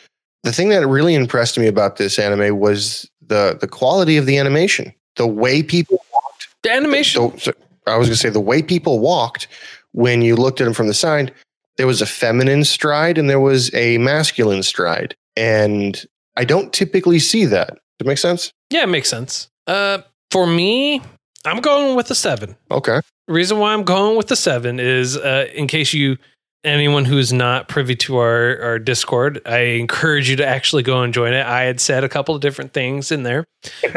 The 0.44 0.52
thing 0.52 0.70
that 0.70 0.86
really 0.88 1.16
impressed 1.16 1.58
me 1.58 1.68
about 1.68 1.98
this 1.98 2.18
anime 2.18 2.60
was 2.60 3.10
the 3.26 3.58
the 3.60 3.68
quality 3.68 4.18
of 4.18 4.26
the 4.26 4.38
animation, 4.38 4.94
the 5.20 5.28
way 5.28 5.62
people 5.62 6.00
walked, 6.14 6.48
The 6.64 6.72
animation. 6.72 7.22
so, 7.22 7.38
so 7.38 7.54
I 7.86 7.98
was 7.98 8.08
going 8.08 8.16
to 8.16 8.20
say 8.20 8.30
the 8.30 8.40
way 8.40 8.64
people 8.64 9.00
walked 9.00 9.48
when 9.92 10.22
you 10.22 10.36
looked 10.36 10.62
at 10.62 10.64
them 10.64 10.74
from 10.74 10.88
the 10.88 10.94
side, 10.94 11.34
there 11.78 11.86
was 11.88 12.02
a 12.02 12.06
feminine 12.06 12.64
stride 12.64 13.18
and 13.18 13.30
there 13.30 13.40
was 13.40 13.74
a 13.76 13.98
masculine 14.00 14.64
stride, 14.64 15.16
and 15.36 16.06
I 16.38 16.46
don't 16.46 16.72
typically 16.74 17.20
see 17.20 17.46
that. 17.46 17.70
Does 17.70 18.06
it 18.06 18.08
make 18.08 18.18
sense? 18.18 18.52
Yeah, 18.72 18.84
it 18.84 18.90
makes 18.90 19.10
sense. 19.10 19.50
Uh, 19.68 20.00
for 20.32 20.48
me, 20.48 21.02
I'm 21.46 21.60
going 21.62 21.96
with 21.96 22.10
a 22.12 22.16
seven. 22.16 22.56
Okay. 22.72 23.00
The 23.28 23.34
reason 23.34 23.60
why 23.60 23.74
I'm 23.74 23.84
going 23.84 24.16
with 24.18 24.28
the 24.28 24.36
seven 24.36 24.80
is 24.80 25.18
uh, 25.18 25.48
in 25.54 25.68
case 25.68 25.94
you, 25.94 26.18
anyone 26.64 27.06
who's 27.06 27.32
not 27.34 27.68
privy 27.68 27.96
to 27.96 28.18
our, 28.18 28.60
our 28.62 28.80
Discord, 28.80 29.42
I 29.46 29.60
encourage 29.80 30.30
you 30.30 30.36
to 30.38 30.46
actually 30.46 30.84
go 30.84 31.02
and 31.02 31.14
join 31.14 31.34
it. 31.34 31.46
I 31.46 31.64
had 31.64 31.80
said 31.80 32.04
a 32.04 32.10
couple 32.10 32.36
of 32.36 32.42
different 32.42 32.74
things 32.74 33.12
in 33.12 33.24
there. 33.24 33.46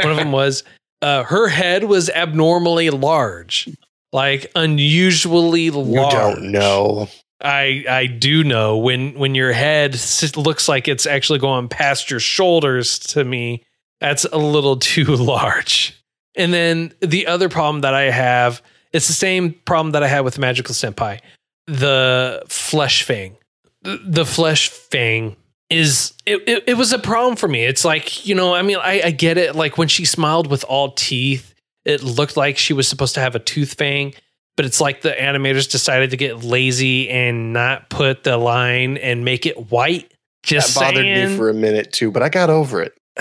One 0.03 0.11
of 0.11 0.17
them 0.17 0.33
was 0.43 0.63
uh, 1.03 1.25
her 1.25 1.49
head 1.49 1.85
was 1.85 2.09
abnormally 2.11 2.91
large. 2.91 3.69
like 4.13 4.51
unusually 4.55 5.71
large. 5.71 6.13
You 6.13 6.19
don't 6.19 6.53
know. 6.53 7.09
I 7.41 7.85
I 7.89 8.07
do 8.07 8.45
know 8.45 8.77
when 8.79 9.15
when 9.19 9.35
your 9.35 9.53
head 9.53 9.97
looks 10.37 10.69
like 10.69 10.87
it's 10.87 11.07
actually 11.07 11.41
going 11.41 11.69
past 11.69 12.11
your 12.11 12.21
shoulders 12.21 12.99
to 13.01 13.25
me, 13.25 13.65
that's 14.01 14.25
a 14.25 14.39
little 14.39 14.77
too 14.95 15.17
large. 15.17 15.99
And 16.37 16.55
then 16.55 16.93
the 17.01 17.27
other 17.27 17.49
problem 17.49 17.81
that 17.83 17.95
I 17.95 18.11
have, 18.11 18.63
it's 18.93 19.07
the 19.09 19.13
same 19.13 19.53
problem 19.65 19.93
that 19.93 20.03
I 20.03 20.09
had 20.09 20.21
with 20.21 20.39
Magical 20.39 20.75
Senpai. 20.75 21.21
The 21.67 22.43
flesh 22.49 23.03
fang. 23.03 23.37
The 23.83 24.25
flesh 24.25 24.69
fang 24.69 25.37
is 25.73 26.13
it, 26.27 26.43
it, 26.47 26.65
it 26.69 26.75
was 26.75 26.93
a 26.93 26.99
problem 26.99 27.37
for 27.37 27.49
me. 27.49 27.65
It's 27.65 27.85
like, 27.85 28.27
you 28.27 28.35
know, 28.35 28.55
I 28.55 28.63
mean, 28.63 28.79
I, 28.79 29.03
I 29.07 29.11
get 29.11 29.39
it. 29.39 29.57
Like 29.57 29.79
when 29.79 29.89
she 29.89 30.05
smiled 30.05 30.49
with 30.49 30.65
all 30.65 30.93
teeth, 30.93 31.55
it 31.85 32.03
looked 32.03 32.37
like 32.37 32.59
she 32.59 32.73
was 32.73 32.87
supposed 32.87 33.15
to 33.15 33.21
have 33.21 33.35
a 33.35 33.41
tooth 33.41 33.75
fang 33.75 34.15
but 34.57 34.67
it's 34.67 34.81
like 34.81 35.03
the 35.03 35.11
animators 35.11 35.71
decided 35.71 36.11
to 36.11 36.17
get 36.17 36.45
lazy 36.45 37.09
and 37.09 37.53
not 37.53 37.89
put 37.89 38.25
the 38.25 38.37
line 38.37 38.97
and 38.99 39.25
make 39.25 39.47
it 39.47 39.71
white. 39.71 40.13
Just 40.43 40.75
that 40.75 40.81
bothered 40.81 41.05
saying, 41.05 41.31
me 41.31 41.37
for 41.37 41.49
a 41.49 41.55
minute 41.55 41.93
too, 41.93 42.11
but 42.11 42.23
I 42.23 42.29
got 42.29 42.51
over 42.51 42.83
it. 42.83 42.93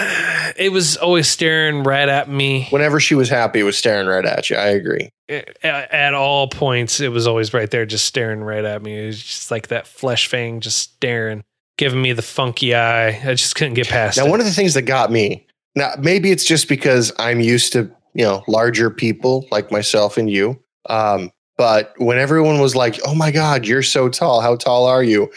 it 0.57 0.71
was 0.71 0.97
always 0.97 1.27
staring 1.27 1.83
right 1.83 2.07
at 2.07 2.29
me 2.29 2.67
Whenever 2.69 2.99
she 2.99 3.13
was 3.13 3.29
happy, 3.29 3.59
it 3.59 3.63
was 3.63 3.77
staring 3.77 4.07
right 4.07 4.25
at 4.25 4.49
you. 4.49 4.55
I 4.55 4.67
agree. 4.67 5.09
at, 5.29 5.63
at 5.63 6.13
all 6.13 6.47
points. 6.47 6.99
It 6.99 7.09
was 7.09 7.27
always 7.27 7.53
right 7.53 7.69
there, 7.69 7.85
just 7.85 8.05
staring 8.05 8.41
right 8.41 8.65
at 8.65 8.81
me. 8.81 9.03
It 9.03 9.05
was 9.07 9.23
just 9.23 9.51
like 9.51 9.67
that 9.67 9.87
flesh 9.87 10.27
fang, 10.27 10.61
just 10.61 10.79
staring, 10.79 11.43
giving 11.77 12.01
me 12.01 12.13
the 12.13 12.21
funky 12.21 12.75
eye. 12.75 13.07
I 13.09 13.33
just 13.33 13.55
couldn't 13.55 13.73
get 13.75 13.87
past 13.87 14.17
Now, 14.17 14.25
it. 14.25 14.29
one 14.29 14.39
of 14.39 14.45
the 14.45 14.51
things 14.51 14.73
that 14.75 14.83
got 14.83 15.11
me, 15.11 15.45
now 15.75 15.93
maybe 15.99 16.31
it's 16.31 16.45
just 16.45 16.67
because 16.67 17.11
I'm 17.17 17.39
used 17.39 17.73
to, 17.73 17.89
you 18.13 18.23
know, 18.25 18.43
larger 18.47 18.89
people 18.89 19.45
like 19.51 19.71
myself 19.71 20.17
and 20.17 20.29
you. 20.29 20.59
Um, 20.89 21.31
but 21.57 21.93
when 21.97 22.17
everyone 22.17 22.59
was 22.59 22.75
like, 22.75 22.99
"Oh 23.05 23.13
my 23.13 23.29
God, 23.31 23.67
you're 23.67 23.83
so 23.83 24.09
tall! 24.09 24.41
How 24.41 24.55
tall 24.55 24.85
are 24.85 25.03
you?" 25.03 25.31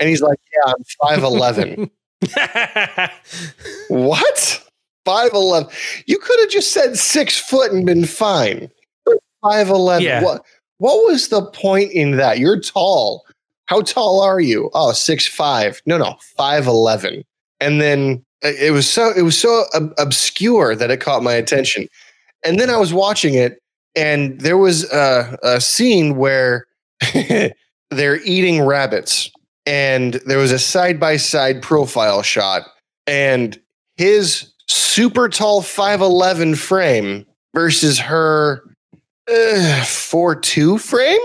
and 0.00 0.08
he's 0.08 0.20
like, 0.22 0.38
"Yeah, 0.52 0.72
I'm 0.72 0.84
five 1.02 1.22
eleven. 1.22 1.90
what? 3.88 4.64
Five 5.04 5.32
eleven? 5.32 5.70
You 6.06 6.18
could 6.18 6.38
have 6.40 6.50
just 6.50 6.72
said 6.72 6.96
six 6.96 7.38
foot 7.38 7.72
and 7.72 7.86
been 7.86 8.04
fine. 8.04 8.70
Five 9.42 9.68
eleven. 9.68 10.04
Yeah. 10.04 10.22
What? 10.22 10.42
What 10.78 11.06
was 11.06 11.28
the 11.28 11.44
point 11.46 11.92
in 11.92 12.12
that? 12.18 12.38
You're 12.38 12.60
tall. 12.60 13.24
How 13.68 13.82
tall 13.82 14.22
are 14.22 14.40
you? 14.40 14.70
Oh, 14.72 14.92
six 14.92 15.26
five. 15.26 15.82
No, 15.84 15.98
no, 15.98 16.16
five 16.36 16.66
eleven. 16.66 17.22
And 17.60 17.80
then 17.82 18.24
uh, 18.42 18.52
it 18.58 18.72
was 18.72 18.88
so 18.88 19.12
it 19.14 19.22
was 19.22 19.38
so 19.38 19.64
ob- 19.74 19.92
obscure 19.98 20.74
that 20.74 20.90
it 20.90 21.00
caught 21.00 21.22
my 21.22 21.34
attention. 21.34 21.86
And 22.44 22.58
then 22.58 22.70
I 22.70 22.78
was 22.78 22.94
watching 22.94 23.34
it, 23.34 23.60
and 23.94 24.40
there 24.40 24.56
was 24.56 24.90
a, 24.90 25.38
a 25.42 25.60
scene 25.60 26.16
where 26.16 26.66
they're 27.90 28.22
eating 28.24 28.62
rabbits, 28.62 29.30
and 29.66 30.14
there 30.26 30.38
was 30.38 30.52
a 30.52 30.58
side 30.58 30.98
by 30.98 31.18
side 31.18 31.60
profile 31.60 32.22
shot, 32.22 32.62
and 33.06 33.60
his 33.98 34.50
super 34.66 35.28
tall 35.28 35.60
five 35.60 36.00
eleven 36.00 36.54
frame 36.54 37.26
versus 37.54 37.98
her 37.98 38.62
uh, 39.30 39.84
four 39.84 40.34
two 40.34 40.78
frame. 40.78 41.20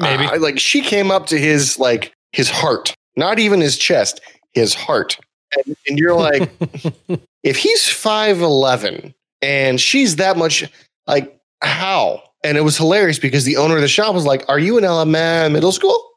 Maybe. 0.00 0.24
Uh, 0.26 0.38
like 0.40 0.58
she 0.58 0.82
came 0.82 1.10
up 1.10 1.26
to 1.26 1.38
his 1.38 1.78
like 1.78 2.12
his 2.32 2.50
heart, 2.50 2.94
not 3.16 3.38
even 3.38 3.60
his 3.60 3.78
chest, 3.78 4.20
his 4.52 4.74
heart, 4.74 5.18
and, 5.56 5.76
and 5.88 5.98
you're 5.98 6.14
like 6.14 6.50
if 7.42 7.56
he's 7.56 7.82
5'11 7.84 9.14
and 9.42 9.80
she's 9.80 10.16
that 10.16 10.36
much 10.36 10.64
like 11.06 11.38
how 11.62 12.22
and 12.44 12.56
it 12.58 12.62
was 12.62 12.76
hilarious 12.76 13.18
because 13.18 13.44
the 13.44 13.56
owner 13.56 13.76
of 13.76 13.80
the 13.80 13.88
shop 13.88 14.14
was 14.14 14.24
like 14.24 14.44
are 14.48 14.58
you 14.58 14.76
in 14.78 14.84
elementary 14.84 15.52
middle 15.52 15.72
school 15.72 16.10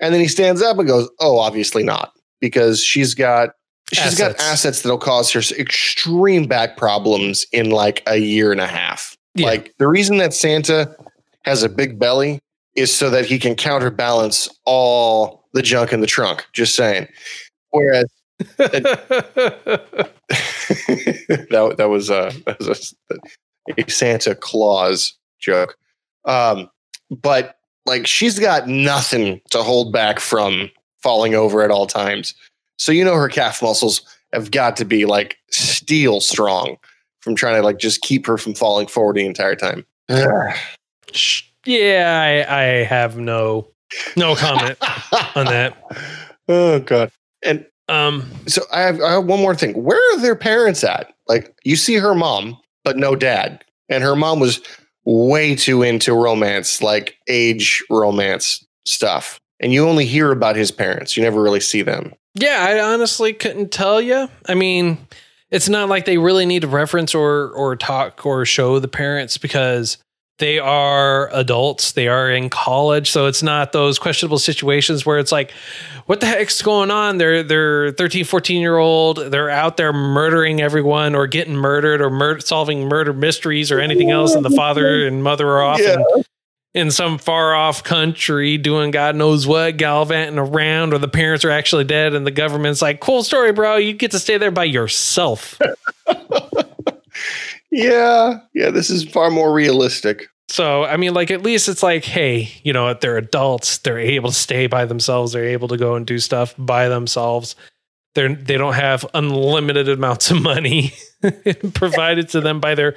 and 0.00 0.12
then 0.12 0.20
he 0.20 0.28
stands 0.28 0.62
up 0.62 0.78
and 0.78 0.88
goes 0.88 1.08
oh 1.20 1.38
obviously 1.38 1.82
not 1.82 2.12
because 2.40 2.82
she's 2.82 3.14
got 3.14 3.50
she's 3.92 4.18
got 4.18 4.32
Assets. 4.32 4.42
assets 4.44 4.82
that'll 4.82 4.98
cause 4.98 5.30
her 5.32 5.40
extreme 5.58 6.46
back 6.46 6.76
problems 6.76 7.46
in 7.52 7.70
like 7.70 8.02
a 8.06 8.16
year 8.16 8.50
and 8.52 8.60
a 8.60 8.66
half 8.66 9.16
Yeah. 9.34 9.46
like 9.46 9.72
the 9.78 9.88
reason 9.88 10.16
that 10.18 10.34
santa 10.34 10.94
has 11.44 11.62
a 11.62 11.68
big 11.68 11.98
belly 11.98 12.40
is 12.76 12.94
so 12.94 13.10
that 13.10 13.24
he 13.26 13.38
can 13.38 13.54
counterbalance 13.54 14.48
all 14.64 15.44
the 15.52 15.62
junk 15.62 15.92
in 15.92 16.00
the 16.00 16.06
trunk 16.06 16.44
just 16.52 16.74
saying 16.74 17.06
whereas 17.70 18.06
that 20.88 21.74
that 21.78 21.88
was 21.88 22.10
a 22.10 22.32
that 22.46 22.58
was 22.58 22.94
a, 23.08 23.14
a 23.78 23.90
Santa 23.90 24.34
Claus 24.34 25.16
joke. 25.38 25.76
Um, 26.24 26.68
but 27.10 27.56
like 27.86 28.06
she's 28.06 28.38
got 28.38 28.68
nothing 28.68 29.40
to 29.50 29.62
hold 29.62 29.92
back 29.92 30.20
from 30.20 30.70
falling 31.02 31.34
over 31.34 31.62
at 31.62 31.70
all 31.70 31.86
times. 31.86 32.34
So 32.78 32.92
you 32.92 33.04
know 33.04 33.14
her 33.14 33.28
calf 33.28 33.62
muscles 33.62 34.02
have 34.32 34.50
got 34.50 34.76
to 34.76 34.84
be 34.84 35.04
like 35.04 35.38
steel 35.50 36.20
strong 36.20 36.76
from 37.20 37.36
trying 37.36 37.56
to 37.56 37.62
like 37.62 37.78
just 37.78 38.00
keep 38.00 38.26
her 38.26 38.36
from 38.36 38.54
falling 38.54 38.86
forward 38.86 39.16
the 39.16 39.26
entire 39.26 39.56
time. 39.56 39.86
Sh- 41.12 41.42
yeah, 41.66 42.44
I, 42.48 42.60
I 42.60 42.64
have 42.84 43.16
no 43.18 43.68
no 44.16 44.34
comment 44.34 44.76
on 45.36 45.46
that. 45.46 45.76
Oh 46.46 46.78
god. 46.78 47.10
And 47.42 47.64
Um, 47.88 48.30
so 48.46 48.60
I 48.70 48.82
have, 48.82 49.00
I 49.00 49.12
have 49.12 49.24
one 49.24 49.40
more 49.40 49.54
thing. 49.54 49.82
Where 49.82 49.98
are 50.12 50.20
their 50.20 50.36
parents 50.36 50.84
at? 50.84 51.14
Like 51.26 51.56
you 51.64 51.74
see 51.76 51.94
her 51.94 52.14
mom, 52.14 52.58
but 52.84 52.98
no 52.98 53.16
dad. 53.16 53.64
And 53.88 54.04
her 54.04 54.14
mom 54.14 54.40
was 54.40 54.60
way 55.06 55.54
too 55.54 55.82
into 55.82 56.12
romance, 56.12 56.82
like 56.82 57.16
age 57.28 57.82
romance 57.88 58.62
stuff. 58.86 59.38
And 59.58 59.72
you 59.72 59.88
only 59.88 60.04
hear 60.04 60.32
about 60.32 60.56
his 60.56 60.70
parents. 60.70 61.16
You 61.16 61.22
never 61.22 61.40
really 61.42 61.60
see 61.60 61.80
them. 61.80 62.12
Yeah, 62.34 62.66
I 62.68 62.80
honestly 62.92 63.32
couldn't 63.32 63.70
tell 63.72 64.02
you. 64.02 64.28
I 64.46 64.52
mean, 64.54 64.98
it's 65.50 65.68
not 65.70 65.88
like 65.88 66.04
they 66.04 66.18
really 66.18 66.44
need 66.44 66.60
to 66.62 66.68
reference 66.68 67.14
or 67.14 67.50
or 67.52 67.74
talk 67.76 68.26
or 68.26 68.44
show 68.44 68.78
the 68.80 68.88
parents 68.88 69.38
because 69.38 69.96
they 70.38 70.58
are 70.58 71.28
adults. 71.32 71.92
They 71.92 72.08
are 72.08 72.30
in 72.30 72.50
college, 72.50 73.10
so 73.10 73.26
it's 73.26 73.42
not 73.42 73.72
those 73.72 73.98
questionable 73.98 74.38
situations 74.38 75.06
where 75.06 75.18
it's 75.18 75.32
like 75.32 75.52
what 76.06 76.20
the 76.20 76.26
heck's 76.26 76.60
going 76.60 76.90
on? 76.90 77.18
They're 77.18 77.42
they're 77.42 77.92
13, 77.92 78.24
14 78.24 78.60
year 78.60 78.76
old, 78.76 79.18
they're 79.18 79.48
out 79.48 79.76
there 79.76 79.92
murdering 79.92 80.60
everyone 80.60 81.14
or 81.14 81.26
getting 81.26 81.56
murdered 81.56 82.00
or 82.02 82.10
mur- 82.10 82.40
solving 82.40 82.88
murder 82.88 83.12
mysteries 83.12 83.70
or 83.72 83.80
anything 83.80 84.10
else 84.10 84.34
and 84.34 84.44
the 84.44 84.50
father 84.50 85.06
and 85.06 85.22
mother 85.22 85.48
are 85.48 85.62
off 85.62 85.80
Yeah. 85.80 85.94
in, 86.16 86.24
in 86.74 86.90
some 86.90 87.16
far 87.18 87.54
off 87.54 87.84
country 87.84 88.58
doing 88.58 88.90
God 88.90 89.14
knows 89.16 89.46
what, 89.46 89.76
gallivanting 89.76 90.38
around, 90.38 90.92
or 90.92 90.98
the 90.98 91.08
parents 91.08 91.44
are 91.44 91.50
actually 91.50 91.84
dead 91.84 92.12
and 92.14 92.26
the 92.26 92.30
government's 92.32 92.82
like, 92.82 92.98
cool 93.00 93.22
story, 93.22 93.52
bro. 93.52 93.76
You 93.76 93.92
get 93.92 94.10
to 94.10 94.18
stay 94.18 94.36
there 94.38 94.50
by 94.50 94.64
yourself. 94.64 95.58
Yeah. 97.76 98.38
Yeah. 98.54 98.70
This 98.70 98.88
is 98.88 99.04
far 99.04 99.30
more 99.30 99.52
realistic. 99.52 100.28
So, 100.48 100.84
I 100.84 100.96
mean, 100.96 101.12
like, 101.14 101.30
at 101.32 101.42
least 101.42 101.68
it's 101.68 101.82
like, 101.82 102.04
hey, 102.04 102.50
you 102.62 102.72
know, 102.72 102.94
they're 102.94 103.16
adults. 103.16 103.78
They're 103.78 103.98
able 103.98 104.28
to 104.30 104.34
stay 104.34 104.68
by 104.68 104.84
themselves. 104.84 105.32
They're 105.32 105.44
able 105.46 105.66
to 105.68 105.76
go 105.76 105.96
and 105.96 106.06
do 106.06 106.18
stuff 106.20 106.54
by 106.56 106.88
themselves. 106.88 107.56
They're, 108.14 108.32
they 108.32 108.56
don't 108.56 108.74
have 108.74 109.04
unlimited 109.14 109.88
amounts 109.88 110.30
of 110.30 110.40
money 110.40 110.92
provided 111.74 112.28
to 112.30 112.40
them 112.40 112.60
by 112.60 112.76
their 112.76 112.94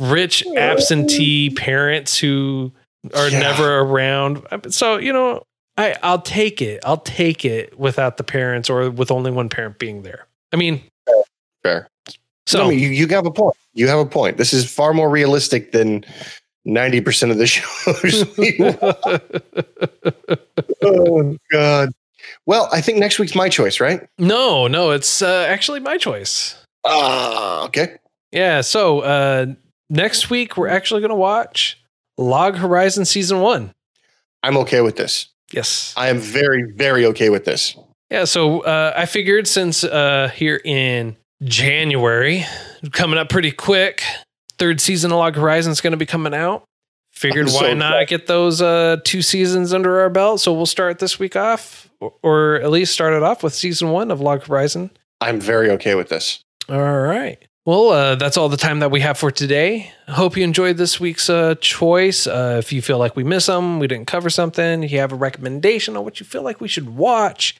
rich 0.00 0.44
absentee 0.56 1.50
parents 1.50 2.18
who 2.18 2.72
are 3.14 3.28
Yeah. 3.28 3.38
never 3.38 3.78
around. 3.78 4.42
So, 4.70 4.96
you 4.96 5.12
know, 5.12 5.44
I, 5.76 5.94
I'll 6.02 6.22
take 6.22 6.60
it. 6.60 6.80
I'll 6.84 6.96
take 6.96 7.44
it 7.44 7.78
without 7.78 8.16
the 8.16 8.24
parents 8.24 8.68
or 8.68 8.90
with 8.90 9.12
only 9.12 9.30
one 9.30 9.48
parent 9.48 9.78
being 9.78 10.02
there. 10.02 10.26
I 10.52 10.56
mean, 10.56 10.82
Fair. 11.62 11.86
so 12.46 12.64
I 12.64 12.70
mean, 12.70 12.78
you, 12.80 12.88
you 12.88 13.06
have 13.08 13.26
a 13.26 13.30
point. 13.30 13.54
You 13.78 13.86
have 13.88 14.00
a 14.00 14.06
point. 14.06 14.36
This 14.36 14.52
is 14.52 14.70
far 14.70 14.92
more 14.92 15.08
realistic 15.08 15.72
than 15.72 16.04
90% 16.66 17.30
of 17.30 17.38
the 17.38 17.46
shows. 17.54 18.36
we 18.36 18.56
watch. 18.82 20.14
oh, 20.82 21.36
God. 21.52 21.90
Well, 22.44 22.68
I 22.72 22.80
think 22.80 22.98
next 22.98 23.18
week's 23.18 23.34
my 23.34 23.48
choice, 23.48 23.80
right? 23.80 24.06
no, 24.18 24.66
no, 24.66 24.90
it's 24.90 25.22
uh, 25.22 25.46
actually 25.48 25.80
my 25.80 25.96
choice. 25.96 26.56
Ah, 26.84 27.64
okay. 27.66 27.96
Yeah. 28.32 28.62
So 28.62 29.00
uh, 29.00 29.46
next 29.90 30.28
week 30.30 30.56
we're 30.56 30.68
actually 30.68 31.00
going 31.00 31.10
to 31.10 31.14
watch 31.14 31.78
Log 32.16 32.56
Horizon 32.56 33.04
season 33.04 33.40
one. 33.40 33.72
I'm 34.42 34.56
okay 34.58 34.80
with 34.80 34.96
this. 34.96 35.28
Yes. 35.52 35.94
I 35.96 36.08
am 36.08 36.18
very, 36.18 36.72
very 36.72 37.06
okay 37.06 37.30
with 37.30 37.44
this. 37.44 37.76
Yeah. 38.10 38.24
So 38.24 38.60
uh, 38.60 38.92
I 38.96 39.06
figured 39.06 39.46
since 39.46 39.84
uh, 39.84 40.30
here 40.34 40.60
in 40.64 41.16
January, 41.42 42.44
coming 42.92 43.18
up 43.18 43.28
pretty 43.28 43.52
quick, 43.52 44.02
third 44.58 44.80
season 44.80 45.12
of 45.12 45.18
Log 45.18 45.36
Horizon 45.36 45.72
is 45.72 45.80
going 45.80 45.92
to 45.92 45.96
be 45.96 46.06
coming 46.06 46.34
out. 46.34 46.64
Figured 47.12 47.48
I'm 47.48 47.54
why 47.54 47.60
so 47.60 47.74
not 47.74 47.92
excited. 47.94 48.08
get 48.08 48.26
those 48.26 48.62
uh, 48.62 48.98
two 49.04 49.22
seasons 49.22 49.72
under 49.72 50.00
our 50.00 50.10
belt? 50.10 50.40
So 50.40 50.52
we'll 50.52 50.66
start 50.66 50.98
this 50.98 51.18
week 51.18 51.36
off, 51.36 51.88
or, 52.00 52.12
or 52.22 52.54
at 52.56 52.70
least 52.70 52.92
start 52.92 53.12
it 53.12 53.22
off 53.22 53.42
with 53.42 53.54
season 53.54 53.90
one 53.90 54.10
of 54.10 54.20
Log 54.20 54.44
Horizon. 54.44 54.90
I'm 55.20 55.40
very 55.40 55.70
okay 55.70 55.94
with 55.96 56.08
this. 56.10 56.40
All 56.68 57.00
right. 57.00 57.38
Well, 57.64 57.90
uh, 57.90 58.14
that's 58.14 58.36
all 58.36 58.48
the 58.48 58.56
time 58.56 58.78
that 58.78 58.90
we 58.90 59.00
have 59.00 59.18
for 59.18 59.30
today. 59.30 59.92
Hope 60.06 60.36
you 60.36 60.44
enjoyed 60.44 60.76
this 60.76 60.98
week's 60.98 61.28
uh, 61.28 61.54
choice. 61.60 62.26
Uh, 62.26 62.56
if 62.58 62.72
you 62.72 62.80
feel 62.80 62.98
like 62.98 63.14
we 63.14 63.24
missed 63.24 63.46
some, 63.46 63.78
we 63.78 63.86
didn't 63.86 64.06
cover 64.06 64.30
something, 64.30 64.84
you 64.84 64.98
have 65.00 65.12
a 65.12 65.16
recommendation 65.16 65.96
on 65.96 66.04
what 66.04 66.18
you 66.20 66.24
feel 66.24 66.42
like 66.42 66.60
we 66.60 66.68
should 66.68 66.96
watch, 66.96 67.56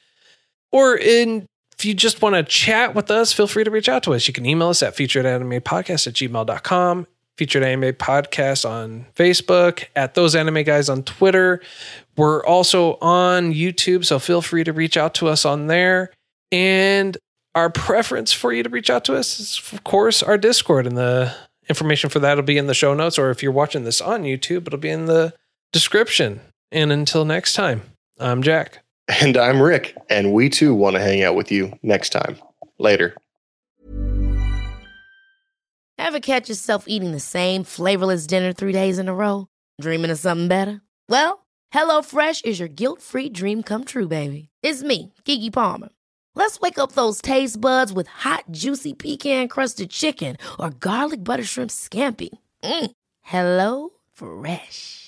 or 0.73 0.97
in, 0.97 1.47
if 1.79 1.85
you 1.85 1.95
just 1.95 2.21
want 2.21 2.35
to 2.35 2.43
chat 2.43 2.95
with 2.95 3.11
us, 3.11 3.33
feel 3.33 3.47
free 3.47 3.63
to 3.63 3.71
reach 3.71 3.89
out 3.89 4.03
to 4.03 4.15
us. 4.15 4.27
You 4.27 4.35
can 4.35 4.45
email 4.45 4.69
us 4.69 4.83
at 4.83 4.97
featuredanimepodcast 4.97 6.09
at 6.09 6.15
gmail.com, 6.15 7.07
featured 7.37 7.63
anime 7.63 7.95
podcast 7.95 8.69
on 8.69 9.07
Facebook, 9.15 9.85
at 9.95 10.15
those 10.15 10.35
anime 10.35 10.65
guys 10.65 10.89
on 10.89 11.05
Twitter. 11.05 11.63
We're 12.17 12.45
also 12.45 12.99
on 13.01 13.53
YouTube, 13.53 14.05
so 14.05 14.19
feel 14.19 14.43
free 14.43 14.65
to 14.65 14.73
reach 14.73 14.97
out 14.97 15.15
to 15.15 15.29
us 15.29 15.45
on 15.45 15.69
there. 15.69 16.11
And 16.51 17.17
our 17.55 17.71
preference 17.71 18.33
for 18.33 18.53
you 18.53 18.65
to 18.65 18.69
reach 18.69 18.91
out 18.91 19.05
to 19.05 19.15
us 19.15 19.39
is, 19.39 19.73
of 19.73 19.85
course, 19.85 20.21
our 20.21 20.37
Discord, 20.37 20.85
and 20.85 20.97
the 20.97 21.33
information 21.69 22.11
for 22.11 22.19
that 22.19 22.37
will 22.37 22.43
be 22.43 22.59
in 22.59 22.67
the 22.67 22.75
show 22.75 22.93
notes. 22.93 23.21
Or 23.21 23.31
if 23.31 23.41
you're 23.41 23.53
watching 23.53 23.85
this 23.85 24.01
on 24.01 24.25
YouTube, 24.25 24.67
it'll 24.67 24.81
be 24.81 24.91
in 24.91 25.07
the 25.07 25.33
description. 25.73 26.41
And 26.73 26.91
until 26.91 27.25
next 27.25 27.55
time, 27.55 27.83
I'm 28.19 28.43
Jack. 28.43 28.81
And 29.09 29.37
I'm 29.37 29.61
Rick, 29.61 29.97
and 30.11 30.33
we 30.33 30.49
too 30.49 30.75
want 30.75 30.97
to 30.97 31.01
hang 31.01 31.23
out 31.23 31.35
with 31.35 31.51
you 31.51 31.73
next 31.83 32.11
time. 32.11 32.37
Later. 32.79 33.15
Ever 35.99 36.21
catch 36.21 36.49
yourself 36.49 36.85
eating 36.87 37.13
the 37.13 37.21
same 37.21 37.65
flavorless 37.65 38.27
dinner 38.27 38.53
three 38.53 38.73
days 38.73 38.99
in 38.99 39.09
a 39.09 39.15
row? 39.15 39.49
Dreaming 39.81 40.11
of 40.11 40.19
something 40.19 40.49
better? 40.49 40.81
Well, 41.09 41.47
HelloFresh 41.73 42.45
is 42.45 42.59
your 42.59 42.69
guilt 42.69 43.03
free 43.03 43.29
dream 43.29 43.63
come 43.63 43.85
true, 43.85 44.09
baby. 44.09 44.49
It's 44.63 44.83
me, 44.83 45.13
Keke 45.25 45.53
Palmer. 45.53 45.89
Let's 46.35 46.61
wake 46.61 46.79
up 46.79 46.93
those 46.93 47.21
taste 47.21 47.61
buds 47.61 47.93
with 47.93 48.07
hot, 48.07 48.45
juicy 48.53 48.95
pecan 48.95 49.49
crusted 49.49 49.91
chicken 49.91 50.37
or 50.59 50.71
garlic 50.71 51.25
butter 51.25 51.45
shrimp 51.45 51.71
scampi. 51.71 52.31
Mm. 52.63 52.91
Hello 53.23 53.91
Fresh. 54.13 55.08